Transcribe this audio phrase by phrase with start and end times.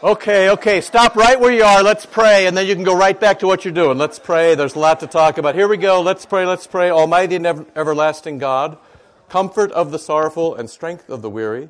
[0.00, 1.82] Okay, okay, stop right where you are.
[1.82, 3.98] Let's pray, and then you can go right back to what you're doing.
[3.98, 4.54] Let's pray.
[4.54, 5.56] There's a lot to talk about.
[5.56, 6.02] Here we go.
[6.02, 6.88] Let's pray, let's pray.
[6.88, 8.78] Almighty and ever- everlasting God,
[9.28, 11.68] comfort of the sorrowful and strength of the weary,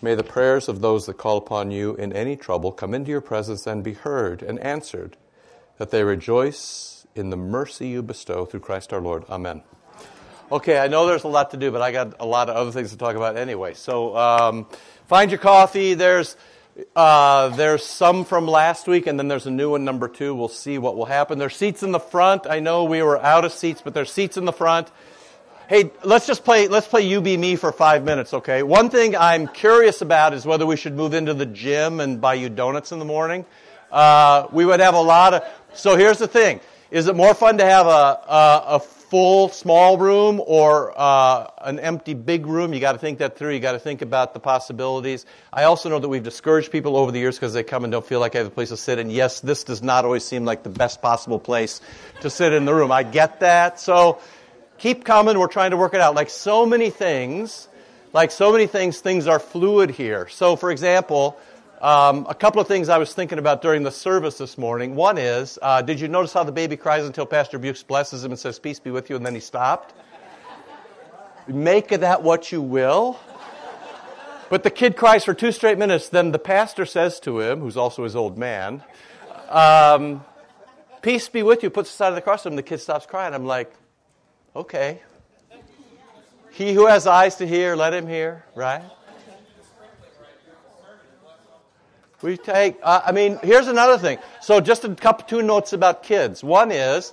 [0.00, 3.20] may the prayers of those that call upon you in any trouble come into your
[3.20, 5.16] presence and be heard and answered,
[5.78, 9.24] that they rejoice in the mercy you bestow through Christ our Lord.
[9.28, 9.64] Amen.
[10.52, 12.70] Okay, I know there's a lot to do, but I got a lot of other
[12.70, 13.74] things to talk about anyway.
[13.74, 14.66] So um,
[15.08, 15.94] find your coffee.
[15.94, 16.36] There's
[16.96, 20.34] uh, there's some from last week, and then there's a new one, number two.
[20.34, 21.38] We'll see what will happen.
[21.38, 22.46] There's seats in the front.
[22.48, 24.90] I know we were out of seats, but there's seats in the front.
[25.68, 26.66] Hey, let's just play.
[26.68, 28.62] Let's play you be me for five minutes, okay?
[28.62, 32.34] One thing I'm curious about is whether we should move into the gym and buy
[32.34, 33.46] you donuts in the morning.
[33.90, 35.44] Uh, we would have a lot of.
[35.74, 36.60] So here's the thing:
[36.90, 38.80] is it more fun to have a, a, a
[39.14, 42.74] full small room or uh, an empty big room.
[42.74, 43.52] You got to think that through.
[43.52, 45.24] You got to think about the possibilities.
[45.52, 48.04] I also know that we've discouraged people over the years because they come and don't
[48.04, 48.98] feel like they have a place to sit.
[48.98, 51.80] And yes, this does not always seem like the best possible place
[52.22, 52.90] to sit in the room.
[52.90, 53.78] I get that.
[53.78, 54.18] So
[54.78, 55.38] keep coming.
[55.38, 56.16] We're trying to work it out.
[56.16, 57.68] Like so many things,
[58.12, 60.26] like so many things, things are fluid here.
[60.26, 61.38] So, for example,
[61.80, 64.94] um, a couple of things I was thinking about during the service this morning.
[64.94, 68.32] One is, uh, did you notice how the baby cries until Pastor Bukes blesses him
[68.32, 69.94] and says, Peace be with you, and then he stopped?
[71.46, 73.18] Make of that what you will.
[74.50, 76.08] But the kid cries for two straight minutes.
[76.08, 78.82] Then the pastor says to him, who's also his old man,
[79.48, 80.24] um,
[81.02, 82.56] Peace be with you, puts the side of the cross to him.
[82.56, 83.34] The kid stops crying.
[83.34, 83.72] I'm like,
[84.56, 85.00] Okay.
[86.52, 88.84] He who has eyes to hear, let him hear, right?
[92.22, 94.18] We take, uh, I mean, here's another thing.
[94.40, 96.42] So, just a couple, two notes about kids.
[96.42, 97.12] One is,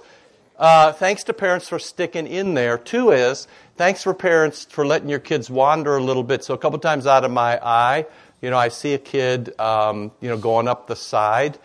[0.58, 2.78] uh, thanks to parents for sticking in there.
[2.78, 6.44] Two is, thanks for parents for letting your kids wander a little bit.
[6.44, 8.06] So, a couple times out of my eye,
[8.42, 11.60] you know, I see a kid, um, you know, going up the side.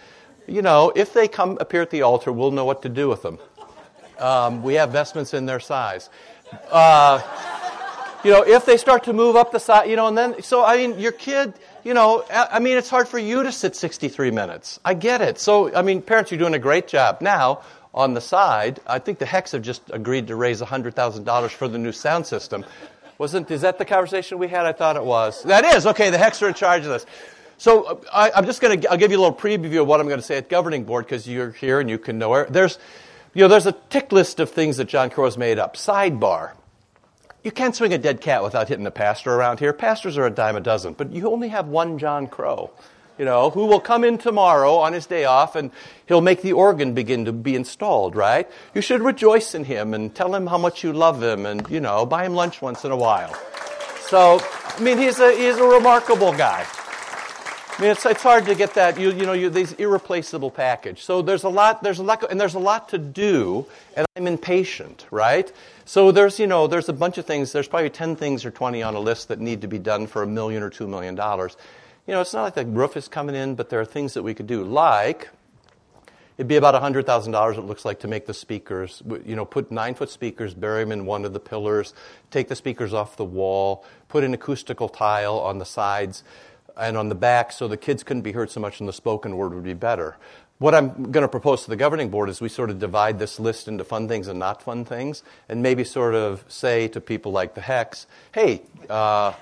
[0.47, 3.23] You know, if they come appear at the altar, we'll know what to do with
[3.23, 3.39] them.
[4.19, 6.09] Um, we have vestments in their size.
[6.71, 7.21] Uh,
[8.25, 10.65] you know, if they start to move up the side, you know, and then, so
[10.65, 11.55] I mean, your kid,
[11.87, 14.81] you know, I mean, it's hard for you to sit 63 minutes.
[14.85, 15.39] I get it.
[15.39, 17.21] So, I mean, parents, you're doing a great job.
[17.21, 17.63] Now,
[17.95, 21.79] on the side, I think the Hex have just agreed to raise $100,000 for the
[21.79, 22.65] new sound system.
[23.19, 24.67] Wasn't, is that the conversation we had?
[24.67, 25.45] I thought it was.
[25.45, 25.87] That is.
[25.87, 27.07] Okay, the Hex are in charge of this.
[27.57, 30.01] So uh, I, am just going to, I'll give you a little preview of what
[30.01, 32.47] I'm going to say at governing board because you're here and you can know.
[32.47, 32.81] There's,
[33.33, 35.77] you know, there's a tick list of things that John Crow has made up.
[35.77, 36.51] Sidebar.
[37.47, 39.73] You can't swing a dead cat without hitting a pastor around here.
[39.73, 42.73] Pastors are a dime a dozen, but you only have one John Crow,
[43.21, 45.71] you know, who will come in tomorrow on his day off and
[46.07, 48.51] he'll make the organ begin to be installed, right?
[48.75, 51.79] You should rejoice in him and tell him how much you love him and, you
[51.79, 53.33] know, buy him lunch once in a while.
[54.09, 56.67] So, I mean, he's a, he's a remarkable guy.
[57.77, 61.03] I mean, it's, it's hard to get that, you, you know, you, these irreplaceable package.
[61.03, 64.27] So there's a lot, there's a lot, and there's a lot to do, and I'm
[64.27, 65.53] impatient, right?
[65.85, 67.53] So there's, you know, there's a bunch of things.
[67.53, 70.23] There's probably 10 things or 20 on a list that need to be done for
[70.23, 71.59] a million or two million dollars.
[72.07, 74.23] You know, it's not like the roof is coming in, but there are things that
[74.23, 75.29] we could do, like
[76.39, 79.95] it'd be about $100,000, it looks like, to make the speakers, you know, put nine
[79.95, 81.95] foot speakers, bury them in one of the pillars,
[82.31, 86.23] take the speakers off the wall, put an acoustical tile on the sides
[86.77, 89.37] and on the back so the kids couldn't be heard so much and the spoken
[89.37, 90.17] word would be better.
[90.59, 93.39] What I'm going to propose to the governing board is we sort of divide this
[93.39, 97.31] list into fun things and not fun things, and maybe sort of say to people
[97.31, 99.35] like the Hex, hey, uh,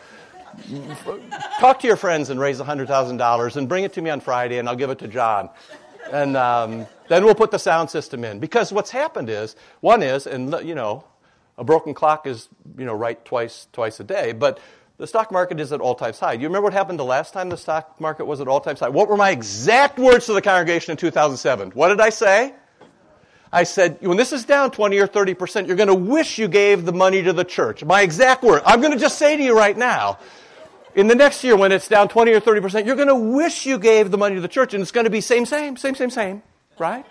[1.60, 4.68] talk to your friends and raise $100,000 and bring it to me on Friday, and
[4.68, 5.50] I'll give it to John.
[6.12, 8.40] And um, then we'll put the sound system in.
[8.40, 11.04] Because what's happened is, one is, and you know,
[11.56, 14.58] a broken clock is, you know, right twice, twice a day, but
[15.04, 16.34] the stock market is at all time high.
[16.34, 18.74] Do you remember what happened the last time the stock market was at all time
[18.74, 18.88] high?
[18.88, 21.72] What were my exact words to the congregation in 2007?
[21.72, 22.54] What did I say?
[23.52, 26.86] I said, when this is down 20 or 30%, you're going to wish you gave
[26.86, 27.84] the money to the church.
[27.84, 28.62] My exact word.
[28.64, 30.18] I'm going to just say to you right now,
[30.94, 33.78] in the next year when it's down 20 or 30%, you're going to wish you
[33.78, 36.08] gave the money to the church and it's going to be same, same, same, same,
[36.08, 36.42] same,
[36.78, 37.04] right?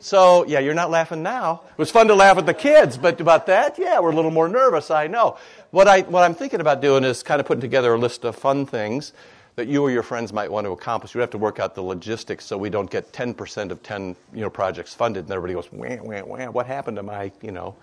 [0.00, 1.62] So, yeah, you're not laughing now.
[1.70, 4.30] It was fun to laugh at the kids, but about that, yeah, we're a little
[4.30, 5.38] more nervous, I know.
[5.70, 8.36] What, I, what I'm thinking about doing is kind of putting together a list of
[8.36, 9.12] fun things
[9.56, 11.16] that you or your friends might want to accomplish.
[11.16, 14.40] We have to work out the logistics so we don't get 10% of 10 you
[14.40, 17.74] know, projects funded and everybody goes, wah, wah, wah, what happened to my, you know.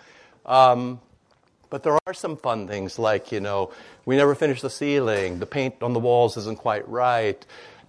[0.45, 1.01] Um,
[1.69, 3.73] but there are some fun things like, you know,
[4.05, 7.45] we never finished the ceiling, the paint on the walls isn't quite right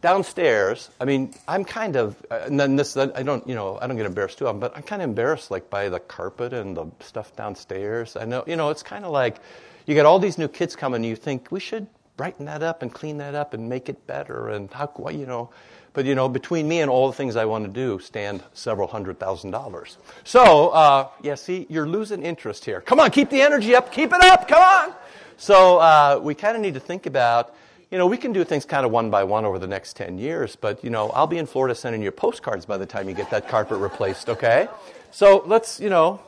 [0.06, 3.88] downstairs, I mean, I'm kind of, uh, and then this, I don't, you know, I
[3.88, 6.86] don't get embarrassed too, but I'm kind of embarrassed, like, by the carpet and the
[7.00, 8.16] stuff downstairs.
[8.16, 9.38] I know, you know, it's kind of like
[9.84, 12.82] you get all these new kids coming, and you think we should brighten that up
[12.82, 15.50] and clean that up and make it better, and how, you know.
[15.92, 18.86] But you know, between me and all the things I want to do, stand several
[18.86, 19.98] hundred thousand dollars.
[20.22, 22.80] So, uh, yeah, see, you're losing interest here.
[22.80, 24.94] Come on, keep the energy up, keep it up, come on.
[25.36, 27.56] So uh, we kind of need to think about,
[27.90, 30.18] you know, we can do things kind of one by one over the next ten
[30.18, 30.56] years.
[30.56, 33.30] But you know, I'll be in Florida sending you postcards by the time you get
[33.30, 34.28] that carpet replaced.
[34.28, 34.68] Okay.
[35.12, 36.20] So let's, you know,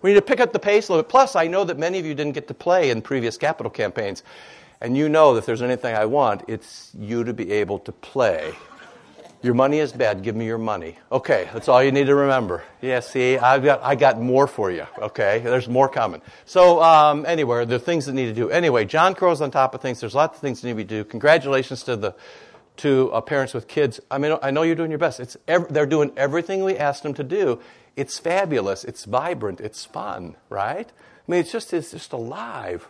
[0.00, 1.10] we need to pick up the pace a little bit.
[1.10, 4.22] Plus, I know that many of you didn't get to play in previous capital campaigns.
[4.80, 7.92] And you know that if there's anything I want, it's you to be able to
[7.92, 8.52] play.
[9.42, 10.22] Your money is bad.
[10.22, 10.98] Give me your money.
[11.10, 12.62] Okay, that's all you need to remember.
[12.80, 14.86] Yeah, see, I've got, I got more for you.
[14.98, 16.22] Okay, there's more coming.
[16.44, 18.50] So, um, anyway, there are things that need to do.
[18.50, 19.98] Anyway, John Crow's on top of things.
[19.98, 21.04] There's lots of things that need to do.
[21.04, 22.14] Congratulations to the
[22.78, 24.00] to uh, parents with kids.
[24.10, 25.20] I mean, I know you're doing your best.
[25.20, 27.60] It's ev- they're doing everything we asked them to do.
[27.96, 28.84] It's fabulous.
[28.84, 29.60] It's vibrant.
[29.60, 30.88] It's fun, right?
[30.88, 32.88] I mean, it's just it's just alive.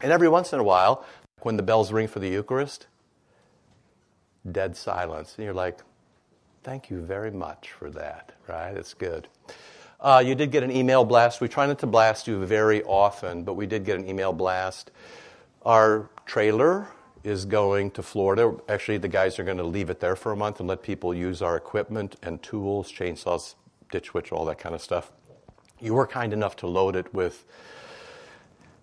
[0.00, 1.04] And every once in a while,
[1.40, 2.86] when the bells ring for the Eucharist,
[4.52, 5.34] dead silence.
[5.36, 5.80] And you're like,
[6.62, 8.76] thank you very much for that, right?
[8.76, 9.28] It's good.
[10.00, 11.40] Uh, you did get an email blast.
[11.40, 14.90] We try not to blast you very often, but we did get an email blast.
[15.62, 16.88] Our trailer
[17.24, 18.54] is going to Florida.
[18.68, 21.14] Actually, the guys are going to leave it there for a month and let people
[21.14, 23.54] use our equipment and tools, chainsaws,
[23.90, 25.12] ditch witch, all that kind of stuff.
[25.80, 27.44] You were kind enough to load it with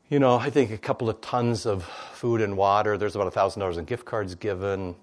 [0.10, 3.00] you know, I think a couple of tons of food and water.
[3.00, 4.96] There's about $1,000 in gift cards given.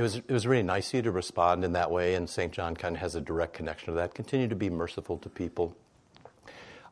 [0.00, 2.50] It was, it was really nice of you to respond in that way, and St.
[2.50, 4.14] John kind of has a direct connection to that.
[4.14, 5.76] Continue to be merciful to people.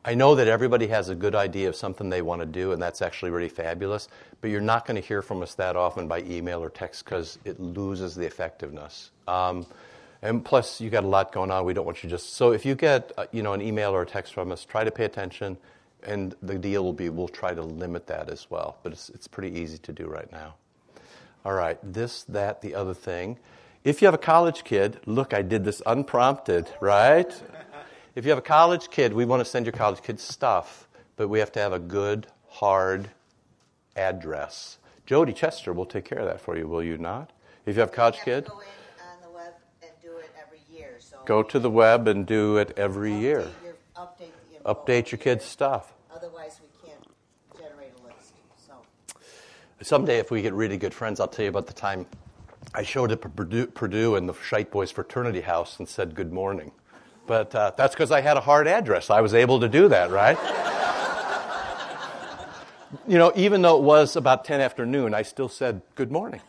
[0.05, 2.79] I know that everybody has a good idea of something they want to do, and
[2.79, 4.09] that's actually really fabulous,
[4.41, 7.39] but you're not going to hear from us that often by email or text because
[7.45, 9.09] it loses the effectiveness.
[9.27, 9.65] Um,
[10.21, 11.65] and plus, you got a lot going on.
[11.65, 12.35] We don't want you just.
[12.35, 14.83] So if you get, uh, you know, an email or a text from us, try
[14.83, 15.57] to pay attention
[16.03, 18.77] and the deal will be we'll try to limit that as well.
[18.83, 20.53] But it's, it's pretty easy to do right now.
[21.45, 23.37] All right, this, that, the other thing.
[23.83, 27.31] If you have a college kid, look, I did this unprompted, right?
[28.15, 31.29] if you have a college kid, we want to send your college kid stuff, but
[31.29, 33.09] we have to have a good, hard
[33.95, 34.77] address.
[35.05, 37.31] Jody Chester will take care of that for you, will you not?
[37.65, 38.61] If you have a college kid, go on
[39.21, 40.97] the web and do it every year.
[40.99, 43.47] So go to the web and do it every year.
[43.63, 44.31] Your, update
[44.65, 45.93] update your kids' stuff.
[46.13, 47.03] Otherwise, we can't
[47.57, 48.33] generate a list.
[48.57, 48.73] So
[49.81, 52.05] someday, if we get really good friends, I'll tell you about the time
[52.73, 56.31] I showed up at Purdue, Purdue in the Shite Boys fraternity house and said good
[56.31, 56.71] morning.
[57.27, 59.09] But uh, that's because I had a hard address.
[59.09, 60.37] I was able to do that, right?
[63.07, 66.41] you know, even though it was about 10 afternoon, I still said good morning.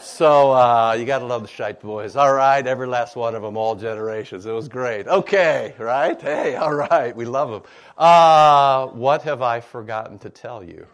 [0.00, 2.14] So uh, you got to love the Shite Boys.
[2.14, 4.44] All right, every last one of them, all generations.
[4.44, 5.08] It was great.
[5.08, 6.20] Okay, right?
[6.20, 7.62] Hey, all right, we love them.
[7.96, 10.86] Uh, what have I forgotten to tell you?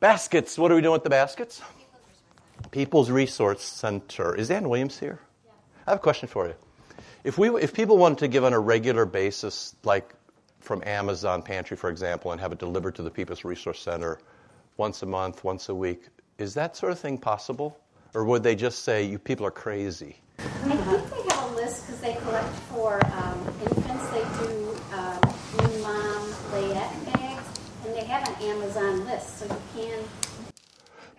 [0.00, 0.56] Baskets.
[0.56, 1.60] What are we doing with the baskets?
[2.70, 4.32] People's Resource Center.
[4.32, 5.18] Is Ann Williams here?
[5.86, 6.54] I have a question for you.
[7.24, 10.14] If we, if people wanted to give on a regular basis, like
[10.60, 14.20] from Amazon Pantry, for example, and have it delivered to the People's Resource Center
[14.76, 16.06] once a month, once a week,
[16.38, 17.76] is that sort of thing possible?
[18.14, 20.16] Or would they just say, you people are crazy?
[20.38, 24.08] I think they have a list because they collect for um, infants.
[24.10, 25.18] They do uh,
[25.58, 27.48] new mom layette bags,
[27.84, 30.04] and they have an Amazon list, so you can.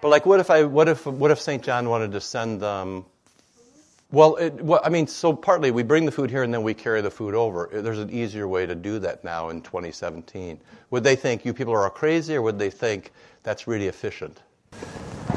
[0.01, 1.63] But like, what if I, what if, what if St.
[1.63, 3.05] John wanted to send them?
[4.11, 6.73] Well, it, well, I mean, so partly we bring the food here and then we
[6.73, 7.69] carry the food over.
[7.71, 10.59] There's an easier way to do that now in 2017.
[10.89, 13.11] Would they think you people are all crazy, or would they think
[13.43, 14.41] that's really efficient?
[14.73, 14.75] I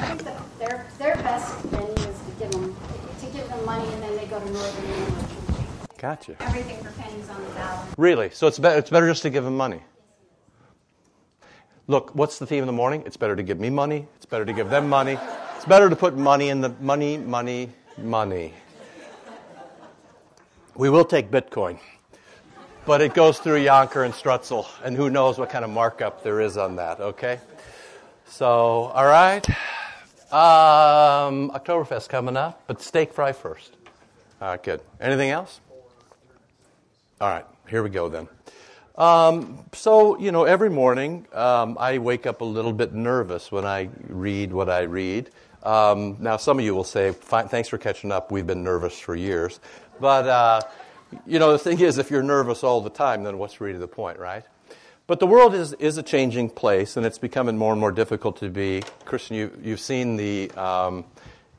[0.07, 2.75] think that their, their best venue is to give them
[3.21, 5.43] to give them money, and then they go to Northern Illinois.
[5.99, 6.37] Gotcha.
[6.41, 7.85] Everything for pennies on the dollar.
[7.99, 8.31] Really?
[8.31, 9.83] So it's better, it's better just to give them money.
[11.93, 13.03] Look, what's the theme of the morning?
[13.05, 14.07] It's better to give me money.
[14.17, 15.19] It's better to give them money.
[15.57, 17.69] It's better to put money in the money, money,
[17.99, 18.55] money.
[20.75, 21.79] We will take Bitcoin,
[22.87, 26.41] but it goes through Yonker and Strutzel, and who knows what kind of markup there
[26.41, 27.39] is on that, okay?
[28.25, 29.47] So, all right.
[30.33, 33.77] Um, Oktoberfest coming up, but steak fry first.
[34.41, 34.81] All right, good.
[34.99, 35.61] Anything else?
[37.21, 38.29] All right, here we go then.
[38.97, 43.65] Um, so, you know, every morning um, I wake up a little bit nervous when
[43.65, 45.31] I read what I read.
[45.63, 48.31] Um, now, some of you will say, thanks for catching up.
[48.31, 49.61] We've been nervous for years.
[50.01, 50.61] But, uh,
[51.27, 53.89] you know, the thing is, if you're nervous all the time, then what's really the
[53.89, 54.45] point, right?
[55.07, 58.37] But the world is, is a changing place, and it's becoming more and more difficult
[58.39, 58.83] to be.
[59.05, 61.05] Christian, you, you've seen the, um,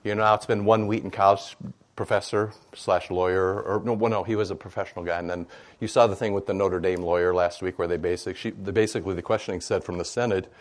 [0.03, 1.55] you know, it's been one Wheaton College
[1.95, 5.19] professor slash lawyer, or no, well, no, he was a professional guy.
[5.19, 5.47] And then
[5.79, 8.49] you saw the thing with the Notre Dame lawyer last week, where they basically, she,
[8.51, 10.51] the, basically the questioning said from the Senate,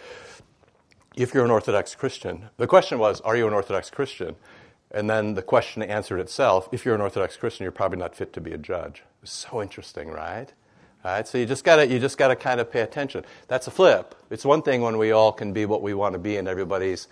[1.17, 4.37] if you're an Orthodox Christian, the question was, are you an Orthodox Christian?
[4.91, 8.33] And then the question answered itself if you're an Orthodox Christian, you're probably not fit
[8.35, 9.03] to be a judge.
[9.23, 10.53] It's so interesting, right?
[11.05, 13.25] All right, so you just gotta you just gotta kind of pay attention.
[13.49, 14.15] That's a flip.
[14.31, 17.09] It's one thing when we all can be what we want to be, and everybody's,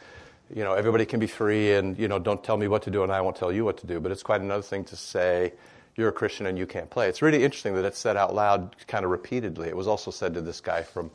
[0.54, 3.02] you know, everybody can be free, and you know, don't tell me what to do,
[3.02, 4.00] and I won't tell you what to do.
[4.00, 5.52] But it's quite another thing to say
[5.97, 7.09] you're a Christian and you can't play.
[7.09, 9.69] It's really interesting that it's said out loud, kind of repeatedly.
[9.69, 11.11] It was also said to this guy from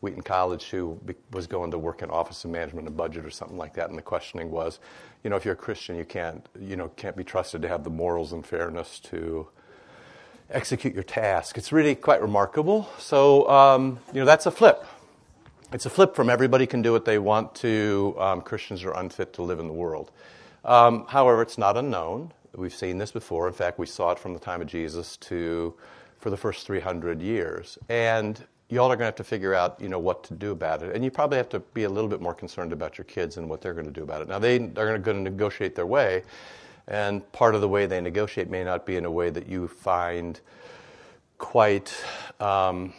[0.00, 0.98] Wheaton College who
[1.32, 3.98] was going to work in office and management and budget or something like that, and
[3.98, 4.78] the questioning was,
[5.24, 7.84] you know, if you're a Christian, you can't, you know, can't be trusted to have
[7.84, 9.48] the morals and fairness to
[10.50, 11.58] execute your task.
[11.58, 12.88] It's really quite remarkable.
[12.98, 14.86] So, um, you know, that's a flip.
[15.70, 19.34] It's a flip from everybody can do what they want to um, Christians are unfit
[19.34, 20.10] to live in the world.
[20.64, 22.32] Um, however, it's not unknown.
[22.56, 23.46] We've seen this before.
[23.46, 25.74] In fact, we saw it from the time of Jesus to
[26.20, 27.76] for the first 300 years.
[27.90, 30.82] And y'all are going to have to figure out, you know, what to do about
[30.82, 30.96] it.
[30.96, 33.46] And you probably have to be a little bit more concerned about your kids and
[33.46, 34.28] what they're going to do about it.
[34.28, 36.22] Now, they are going to negotiate their way,
[36.86, 39.68] and part of the way they negotiate may not be in a way that you
[39.68, 40.40] find
[41.36, 41.94] quite
[42.40, 42.94] um,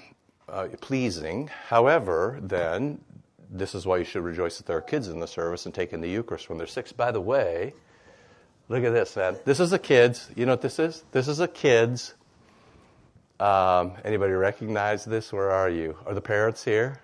[0.51, 1.49] uh, pleasing.
[1.67, 3.01] However, then,
[3.49, 5.93] this is why you should rejoice that there are kids in the service and take
[5.93, 6.91] in the Eucharist when they're six.
[6.91, 7.73] By the way,
[8.67, 9.37] look at this, man.
[9.45, 10.29] This is a kid's.
[10.35, 11.03] You know what this is?
[11.11, 12.13] This is a kid's
[13.39, 15.31] um, anybody recognize this?
[15.31, 15.97] Where are you?
[16.05, 16.99] Are the parents here?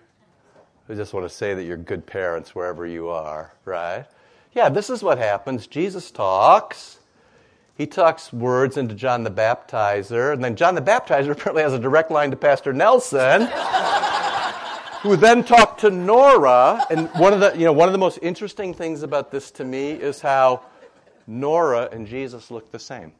[0.89, 4.05] I just want to say that you're good parents wherever you are, right?
[4.53, 5.65] Yeah, this is what happens.
[5.65, 6.99] Jesus talks.
[7.75, 11.79] He talks words into John the Baptizer, and then John the Baptizer apparently has a
[11.79, 13.41] direct line to Pastor Nelson,
[15.01, 16.85] who then talked to Nora.
[16.89, 19.65] And one of the, you know, one of the most interesting things about this to
[19.65, 20.63] me is how
[21.27, 23.11] Nora and Jesus look the same.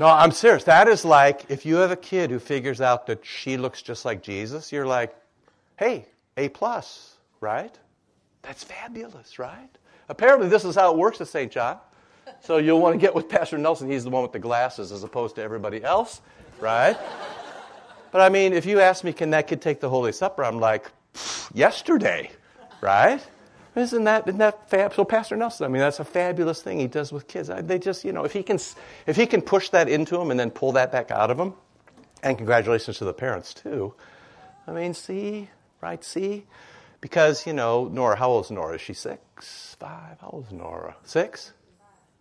[0.00, 0.64] No, I'm serious.
[0.64, 4.04] That is like if you have a kid who figures out that she looks just
[4.04, 5.14] like Jesus, you're like,
[5.76, 6.06] hey,
[6.36, 7.78] A plus, right?
[8.42, 9.68] That's fabulous, right?
[10.08, 11.52] Apparently, this is how it works at St.
[11.52, 11.78] John.
[12.40, 13.90] So you'll want to get with Pastor Nelson.
[13.90, 16.20] He's the one with the glasses as opposed to everybody else,
[16.60, 16.96] right?
[18.12, 20.44] But I mean, if you ask me, can that kid take the Holy Supper?
[20.44, 20.90] I'm like,
[21.52, 22.30] yesterday,
[22.80, 23.20] right?
[23.76, 24.94] Isn't that, isn't that fab?
[24.94, 27.50] So Pastor Nelson, I mean, that's a fabulous thing he does with kids.
[27.62, 28.58] They just, you know, if he can,
[29.06, 31.54] if he can push that into them and then pull that back out of them,
[32.22, 33.94] and congratulations to the parents too.
[34.66, 35.50] I mean, see,
[35.80, 36.02] right?
[36.04, 36.44] See,
[37.00, 38.76] because you know, Nora, how old is Nora?
[38.76, 40.20] Is she six, five?
[40.20, 40.96] How old is Nora?
[41.04, 41.52] Six,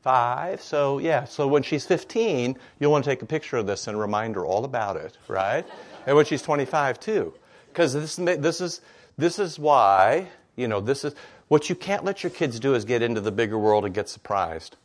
[0.04, 0.62] five.
[0.62, 4.00] So yeah, so when she's 15, you'll want to take a picture of this and
[4.00, 5.66] remind her all about it, right?
[6.06, 7.34] and when she's 25 too,
[7.70, 8.82] because this this is
[9.18, 11.16] this is why you know this is
[11.48, 14.10] what you can't let your kids do is get into the bigger world and get
[14.10, 14.76] surprised.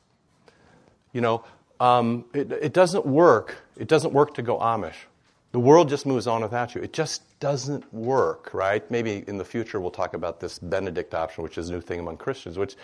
[1.13, 1.45] You know,
[1.81, 3.57] um, it, it doesn't work.
[3.77, 5.07] It doesn't work to go Amish.
[5.53, 6.83] The world just moves on without you.
[6.83, 8.89] It just doesn't work, right?
[8.91, 12.01] Maybe in the future we'll talk about this Benedict option, which is a new thing
[12.01, 12.77] among Christians, which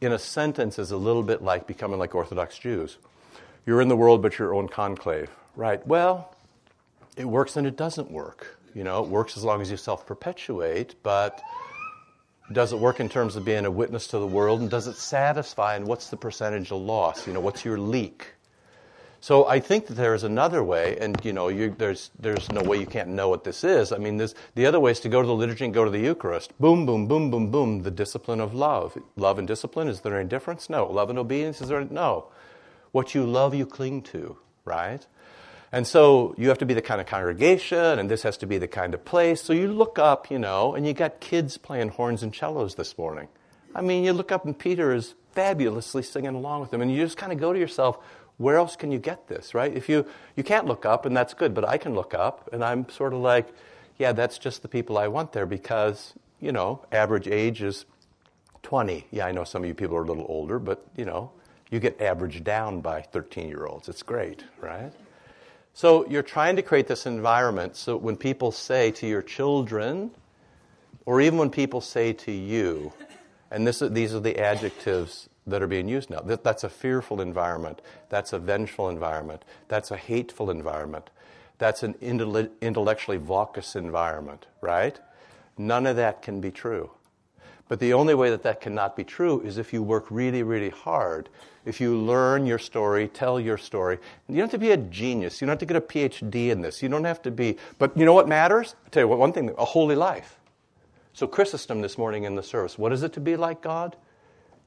[0.00, 2.98] in a sentence is a little bit like becoming like Orthodox Jews.
[3.66, 5.84] You're in the world, but your own conclave, right?
[5.86, 6.34] Well,
[7.16, 8.58] it works and it doesn't work.
[8.74, 11.42] You know, it works as long as you self perpetuate, but
[12.52, 14.60] does it work in terms of being a witness to the world?
[14.60, 15.76] And does it satisfy?
[15.76, 17.26] And what's the percentage of loss?
[17.26, 18.28] You know, what's your leak?
[19.20, 22.62] So I think that there is another way, and you know, you, there's there's no
[22.62, 23.90] way you can't know what this is.
[23.90, 25.90] I mean, this, the other way is to go to the liturgy and go to
[25.90, 26.56] the Eucharist.
[26.60, 27.82] Boom, boom, boom, boom, boom.
[27.82, 28.96] The discipline of love.
[29.16, 29.88] Love and discipline.
[29.88, 30.70] Is there any difference?
[30.70, 30.86] No.
[30.86, 31.60] Love and obedience.
[31.60, 31.84] Is there?
[31.84, 32.26] No.
[32.92, 34.38] What you love, you cling to.
[34.64, 35.04] Right.
[35.72, 38.56] And so you have to be the kind of congregation, and this has to be
[38.56, 39.42] the kind of place.
[39.42, 42.96] So you look up, you know, and you got kids playing horns and cellos this
[42.96, 43.28] morning.
[43.74, 47.04] I mean, you look up, and Peter is fabulously singing along with them, and you
[47.04, 47.98] just kind of go to yourself,
[48.38, 49.72] where else can you get this, right?
[49.72, 52.64] If you you can't look up, and that's good, but I can look up, and
[52.64, 53.48] I'm sort of like,
[53.98, 57.84] yeah, that's just the people I want there because you know, average age is
[58.62, 59.06] 20.
[59.10, 61.32] Yeah, I know some of you people are a little older, but you know,
[61.70, 63.88] you get averaged down by 13 year olds.
[63.88, 64.92] It's great, right?
[65.74, 70.10] So you're trying to create this environment so when people say to your children,
[71.06, 72.92] or even when people say to you,
[73.50, 76.20] and this, these are the adjectives that are being used now.
[76.20, 77.80] That's a fearful environment.
[78.08, 79.44] That's a vengeful environment.
[79.68, 81.10] That's a hateful environment.
[81.58, 84.98] That's an intellectually vacuous environment, right?
[85.56, 86.90] None of that can be true.
[87.68, 90.70] But the only way that that cannot be true is if you work really, really
[90.70, 91.28] hard.
[91.66, 93.98] If you learn your story, tell your story.
[94.26, 95.40] You don't have to be a genius.
[95.40, 96.82] You don't have to get a PhD in this.
[96.82, 97.58] You don't have to be.
[97.78, 98.74] But you know what matters?
[98.84, 100.38] I'll tell you what, one thing a holy life.
[101.12, 103.96] So, Chrysostom this morning in the service, what is it to be like God?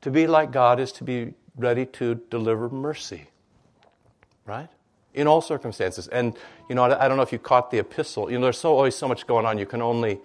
[0.02, 3.28] To be like God is to be ready to deliver mercy,
[4.46, 4.70] right?
[5.14, 6.08] In all circumstances.
[6.08, 6.36] And,
[6.70, 8.32] you know, I don't know if you caught the epistle.
[8.32, 9.58] You know, there's so, always so much going on.
[9.58, 10.20] You can only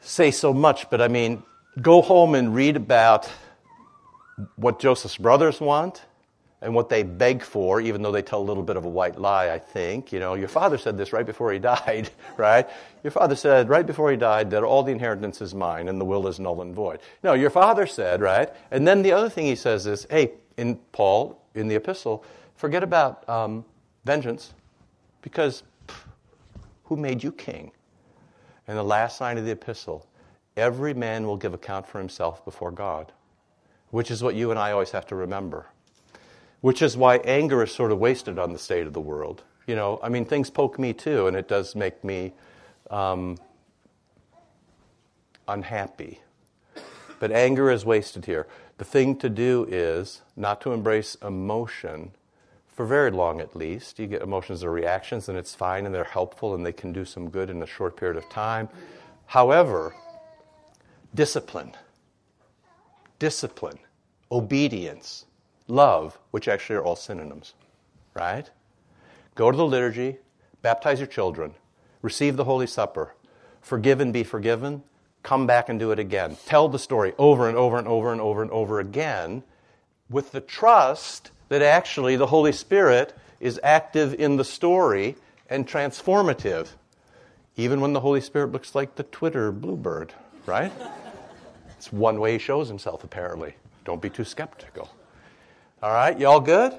[0.00, 1.42] say so much, but I mean,
[1.80, 3.28] go home and read about
[4.56, 6.04] what Joseph's brothers want
[6.64, 9.20] and what they beg for, even though they tell a little bit of a white
[9.20, 10.10] lie, I think.
[10.10, 12.66] You know, your father said this right before he died, right?
[13.02, 16.06] Your father said right before he died that all the inheritance is mine and the
[16.06, 17.00] will is null and void.
[17.22, 18.50] No, your father said, right?
[18.70, 22.24] And then the other thing he says is, hey, in Paul, in the epistle,
[22.56, 23.66] forget about um,
[24.06, 24.54] vengeance
[25.20, 25.96] because pff,
[26.84, 27.72] who made you king?
[28.66, 30.06] And the last line of the epistle,
[30.56, 33.12] every man will give account for himself before God,
[33.90, 35.66] which is what you and I always have to remember
[36.64, 39.42] which is why anger is sort of wasted on the state of the world.
[39.66, 42.32] You know, I mean, things poke me too, and it does make me
[42.90, 43.36] um,
[45.46, 46.20] unhappy.
[47.20, 48.46] But anger is wasted here.
[48.78, 52.12] The thing to do is not to embrace emotion
[52.66, 53.98] for very long at least.
[53.98, 57.04] You get emotions or reactions, and it's fine, and they're helpful, and they can do
[57.04, 58.70] some good in a short period of time.
[59.26, 59.94] However,
[61.14, 61.72] discipline,
[63.18, 63.80] discipline,
[64.32, 65.26] obedience,
[65.68, 67.54] love, which actually are all synonyms,
[68.14, 68.50] right?
[69.34, 70.18] Go to the liturgy,
[70.62, 71.54] baptize your children,
[72.02, 73.14] receive the Holy Supper,
[73.60, 74.82] forgive and be forgiven,
[75.22, 76.36] come back and do it again.
[76.46, 79.42] Tell the story over and over and over and over and over again
[80.10, 85.16] with the trust that actually the Holy Spirit is active in the story
[85.48, 86.68] and transformative,
[87.56, 90.12] even when the Holy Spirit looks like the Twitter bluebird,
[90.46, 90.72] right?
[91.76, 93.54] it's one way he shows himself, apparently.
[93.84, 94.90] Don't be too skeptical.
[95.84, 96.72] All right, y'all good?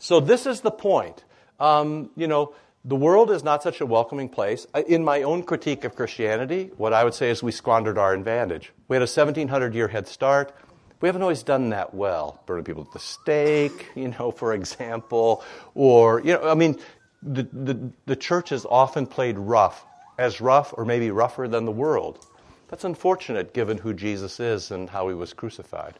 [0.00, 1.22] So this is the point.
[1.60, 4.66] Um, you know, the world is not such a welcoming place.
[4.88, 8.72] In my own critique of Christianity, what I would say is we squandered our advantage.
[8.88, 10.52] We had a 1700 year head start.
[11.00, 12.42] We haven't always done that well.
[12.46, 15.44] Burning people at the stake, you know, for example,
[15.76, 16.80] or, you know, I mean,
[17.22, 19.86] the, the, the church has often played rough,
[20.18, 22.26] as rough or maybe rougher than the world.
[22.66, 25.94] That's unfortunate given who Jesus is and how he was crucified,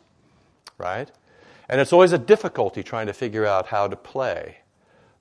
[0.76, 1.08] right?
[1.68, 4.58] And it's always a difficulty trying to figure out how to play.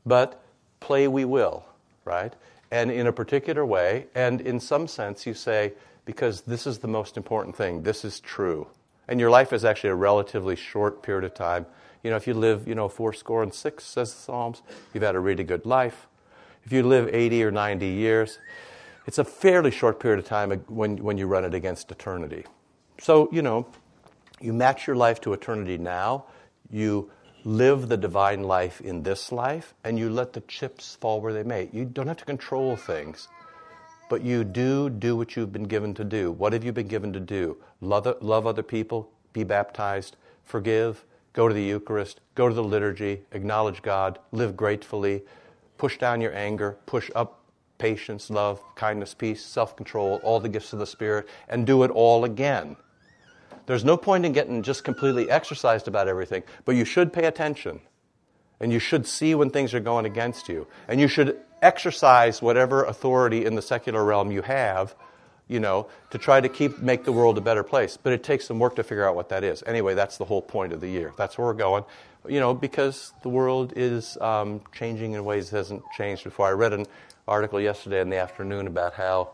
[0.06, 0.42] But
[0.80, 1.66] play we will,
[2.06, 2.34] right?
[2.72, 5.74] And in a particular way, and in some sense, you say,
[6.06, 8.68] because this is the most important thing, this is true.
[9.08, 11.66] And your life is actually a relatively short period of time.
[12.04, 14.62] You know, if you live, you know, four score and six, says the Psalms,
[14.94, 16.08] you've had a really good life.
[16.66, 18.40] If you live 80 or 90 years,
[19.06, 22.46] it's a fairly short period of time when, when you run it against eternity.
[23.00, 23.68] So, you know,
[24.42, 26.26] you match your life to eternity now,
[26.72, 27.12] you
[27.44, 31.44] live the divine life in this life, and you let the chips fall where they
[31.44, 31.70] may.
[31.72, 33.28] You don't have to control things,
[34.10, 36.32] but you do do what you've been given to do.
[36.32, 37.58] What have you been given to do?
[37.80, 43.22] Love, love other people, be baptized, forgive, go to the Eucharist, go to the liturgy,
[43.32, 45.24] acknowledge God, live gratefully,
[45.78, 47.42] push down your anger, push up
[47.78, 51.92] patience, love, kindness, peace, self control, all the gifts of the Spirit, and do it
[51.92, 52.76] all again.
[53.68, 57.82] There's no point in getting just completely exercised about everything, but you should pay attention.
[58.60, 60.66] And you should see when things are going against you.
[60.88, 64.96] And you should exercise whatever authority in the secular realm you have,
[65.48, 67.98] you know, to try to keep make the world a better place.
[67.98, 69.64] But it takes some work to figure out what that is.
[69.68, 71.14] Anyway, that's the whole point of the year.
[71.18, 71.84] That's where we're going.
[72.28, 76.48] You know, because the world is um, changing in ways it hasn't changed before.
[76.48, 76.86] I read an
[77.28, 79.32] article yesterday in the afternoon about how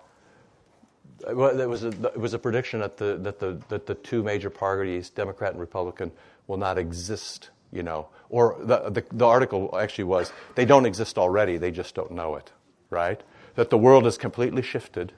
[1.34, 4.50] well, was a, it was a prediction that the, that, the, that the two major
[4.50, 6.12] parties, Democrat and Republican,
[6.48, 8.08] will not exist, you know.
[8.30, 12.36] Or the, the, the article actually was, they don't exist already, they just don't know
[12.36, 12.52] it,
[12.90, 13.22] right?
[13.56, 15.14] That the world has completely shifted,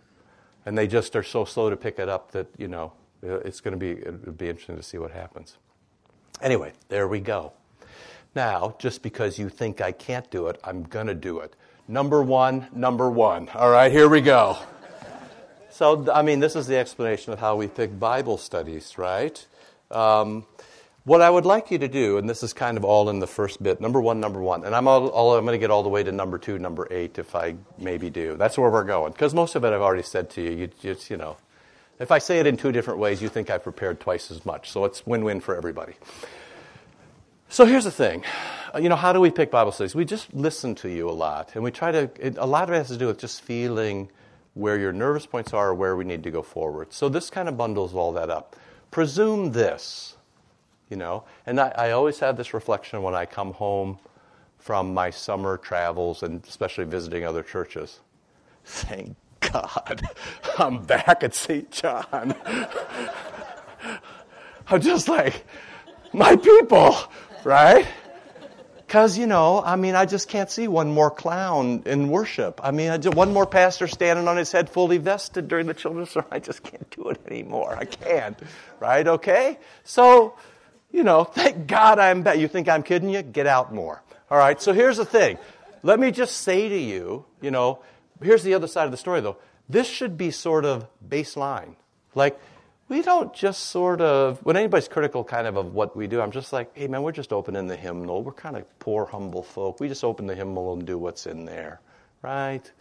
[0.65, 3.61] and they just are so slow to pick it up that, you know, uh, it's
[3.61, 5.57] going to be, it'll be interesting to see what happens.
[6.41, 7.53] Anyway, there we go.
[8.35, 11.55] Now, just because you think I can't do it, I'm going to do it.
[11.87, 13.47] Number one, number one.
[13.49, 14.57] All right, here we go.
[15.75, 19.45] So, I mean, this is the explanation of how we pick Bible studies, right?
[19.91, 20.45] Um,
[21.03, 23.27] what I would like you to do, and this is kind of all in the
[23.27, 25.89] first bit, number one, number one, and I'm, all, I'm going to get all the
[25.89, 28.37] way to number two, number eight, if I maybe do.
[28.37, 30.51] That's where we're going, because most of it I've already said to you.
[30.51, 31.35] You just, you know,
[31.99, 34.71] if I say it in two different ways, you think I've prepared twice as much.
[34.71, 35.95] So it's win-win for everybody.
[37.49, 38.23] So here's the thing.
[38.73, 39.93] Uh, you know, how do we pick Bible studies?
[39.93, 42.09] We just listen to you a lot, and we try to.
[42.17, 44.07] It, a lot of it has to do with just feeling
[44.55, 46.91] where your nervous points are, where we need to go forward.
[46.91, 48.55] So this kind of bundles all that up.
[48.89, 50.15] Presume this,
[50.89, 53.99] you know, and I, I always have this reflection when I come home
[54.57, 57.99] from my summer travels and especially visiting other churches.
[58.63, 60.01] Thank God
[60.57, 61.69] I'm back at St.
[61.69, 62.33] John.
[64.67, 65.45] I'm just like,
[66.13, 66.95] my people,
[67.43, 67.85] right?
[68.85, 72.61] Because, you know, I mean, I just can't see one more clown in worship.
[72.63, 75.73] I mean, I just, one more pastor standing on his head fully vested during the
[75.73, 76.29] children's service.
[76.31, 77.75] I just can't do it anymore.
[77.75, 78.37] I can't.
[78.79, 79.07] Right?
[79.07, 79.57] Okay?
[79.83, 80.35] So,
[80.91, 82.37] You know, thank God I'm back.
[82.37, 83.21] You think I'm kidding you?
[83.21, 84.01] Get out more.
[84.31, 85.37] All right, so here's the thing.
[85.83, 87.79] Let me just say to you, you know,
[88.23, 89.37] here's the other side of the story though.
[89.67, 91.75] This should be sort of baseline.
[92.15, 92.39] Like,
[92.87, 96.31] we don't just sort of, when anybody's critical kind of of what we do, I'm
[96.31, 98.23] just like, hey man, we're just opening the hymnal.
[98.23, 99.79] We're kind of poor, humble folk.
[99.79, 101.81] We just open the hymnal and do what's in there,
[102.21, 102.71] right?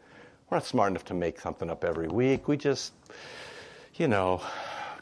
[0.51, 2.49] We're not smart enough to make something up every week.
[2.49, 2.93] We just,
[3.95, 4.43] you know,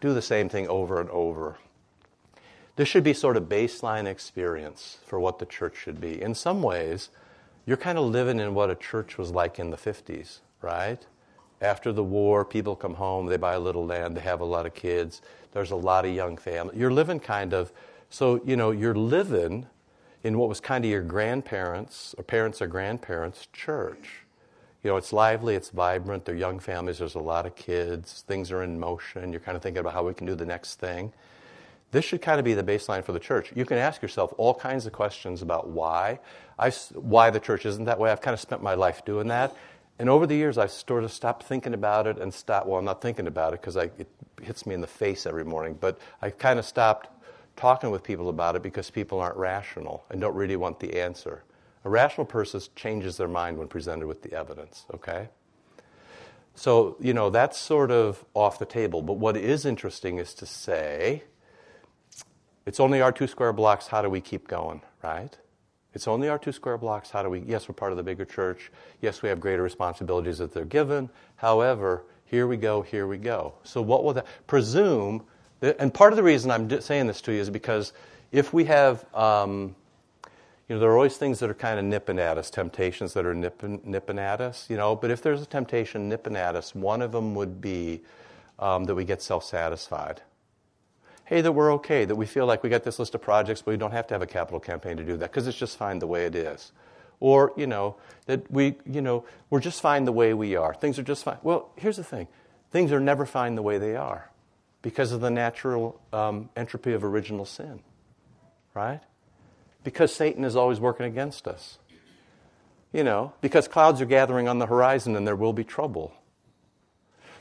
[0.00, 1.56] do the same thing over and over.
[2.76, 6.22] This should be sort of baseline experience for what the church should be.
[6.22, 7.10] In some ways,
[7.66, 11.04] you're kind of living in what a church was like in the 50s, right?
[11.62, 14.66] After the war, people come home, they buy a little land, they have a lot
[14.66, 15.22] of kids,
[15.53, 16.79] there's a lot of young families.
[16.79, 17.72] You're living kind of,
[18.11, 19.66] so, you know, you're living
[20.25, 24.25] in what was kind of your grandparents, or parents or grandparents' church.
[24.83, 28.51] You know, it's lively, it's vibrant, they're young families, there's a lot of kids, things
[28.51, 31.12] are in motion, you're kind of thinking about how we can do the next thing.
[31.92, 33.53] This should kind of be the baseline for the church.
[33.55, 36.18] You can ask yourself all kinds of questions about why.
[36.59, 38.11] I, why the church isn't that way.
[38.11, 39.55] I've kind of spent my life doing that.
[40.02, 42.84] And over the years, I've sort of stopped thinking about it and stopped, well, I'm
[42.84, 44.08] not thinking about it because it
[44.42, 47.08] hits me in the face every morning, but I kind of stopped
[47.54, 51.44] talking with people about it because people aren't rational and don't really want the answer.
[51.84, 55.28] A rational person changes their mind when presented with the evidence, okay?
[56.56, 59.02] So, you know, that's sort of off the table.
[59.02, 61.22] But what is interesting is to say,
[62.66, 65.38] it's only our two square blocks, how do we keep going, right?
[65.94, 67.11] It's only our two square blocks.
[67.11, 67.40] How do we?
[67.40, 68.70] Yes, we're part of the bigger church.
[69.00, 71.11] Yes, we have greater responsibilities that they're given.
[71.37, 73.55] However, here we go, here we go.
[73.62, 75.24] So, what will that presume?
[75.61, 77.92] And part of the reason I'm saying this to you is because
[78.33, 79.76] if we have, um,
[80.68, 83.26] you know, there are always things that are kind of nipping at us, temptations that
[83.26, 84.96] are nipping, nipping at us, you know.
[84.96, 88.00] But if there's a temptation nipping at us, one of them would be
[88.59, 90.22] um, that we get self satisfied
[91.32, 93.70] hey, that we're okay, that we feel like we got this list of projects, but
[93.70, 95.98] we don't have to have a capital campaign to do that because it's just fine
[95.98, 96.72] the way it is.
[97.20, 100.74] Or, you know, that we, you know, we're just fine the way we are.
[100.74, 101.38] Things are just fine.
[101.42, 102.28] Well, here's the thing
[102.70, 104.30] things are never fine the way they are
[104.82, 107.80] because of the natural um, entropy of original sin,
[108.74, 109.00] right?
[109.84, 111.78] Because Satan is always working against us.
[112.92, 116.12] You know, because clouds are gathering on the horizon and there will be trouble.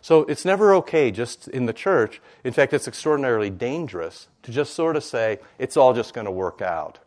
[0.01, 2.21] So it's never okay just in the church.
[2.43, 6.31] In fact, it's extraordinarily dangerous to just sort of say, it's all just going to
[6.31, 6.99] work out.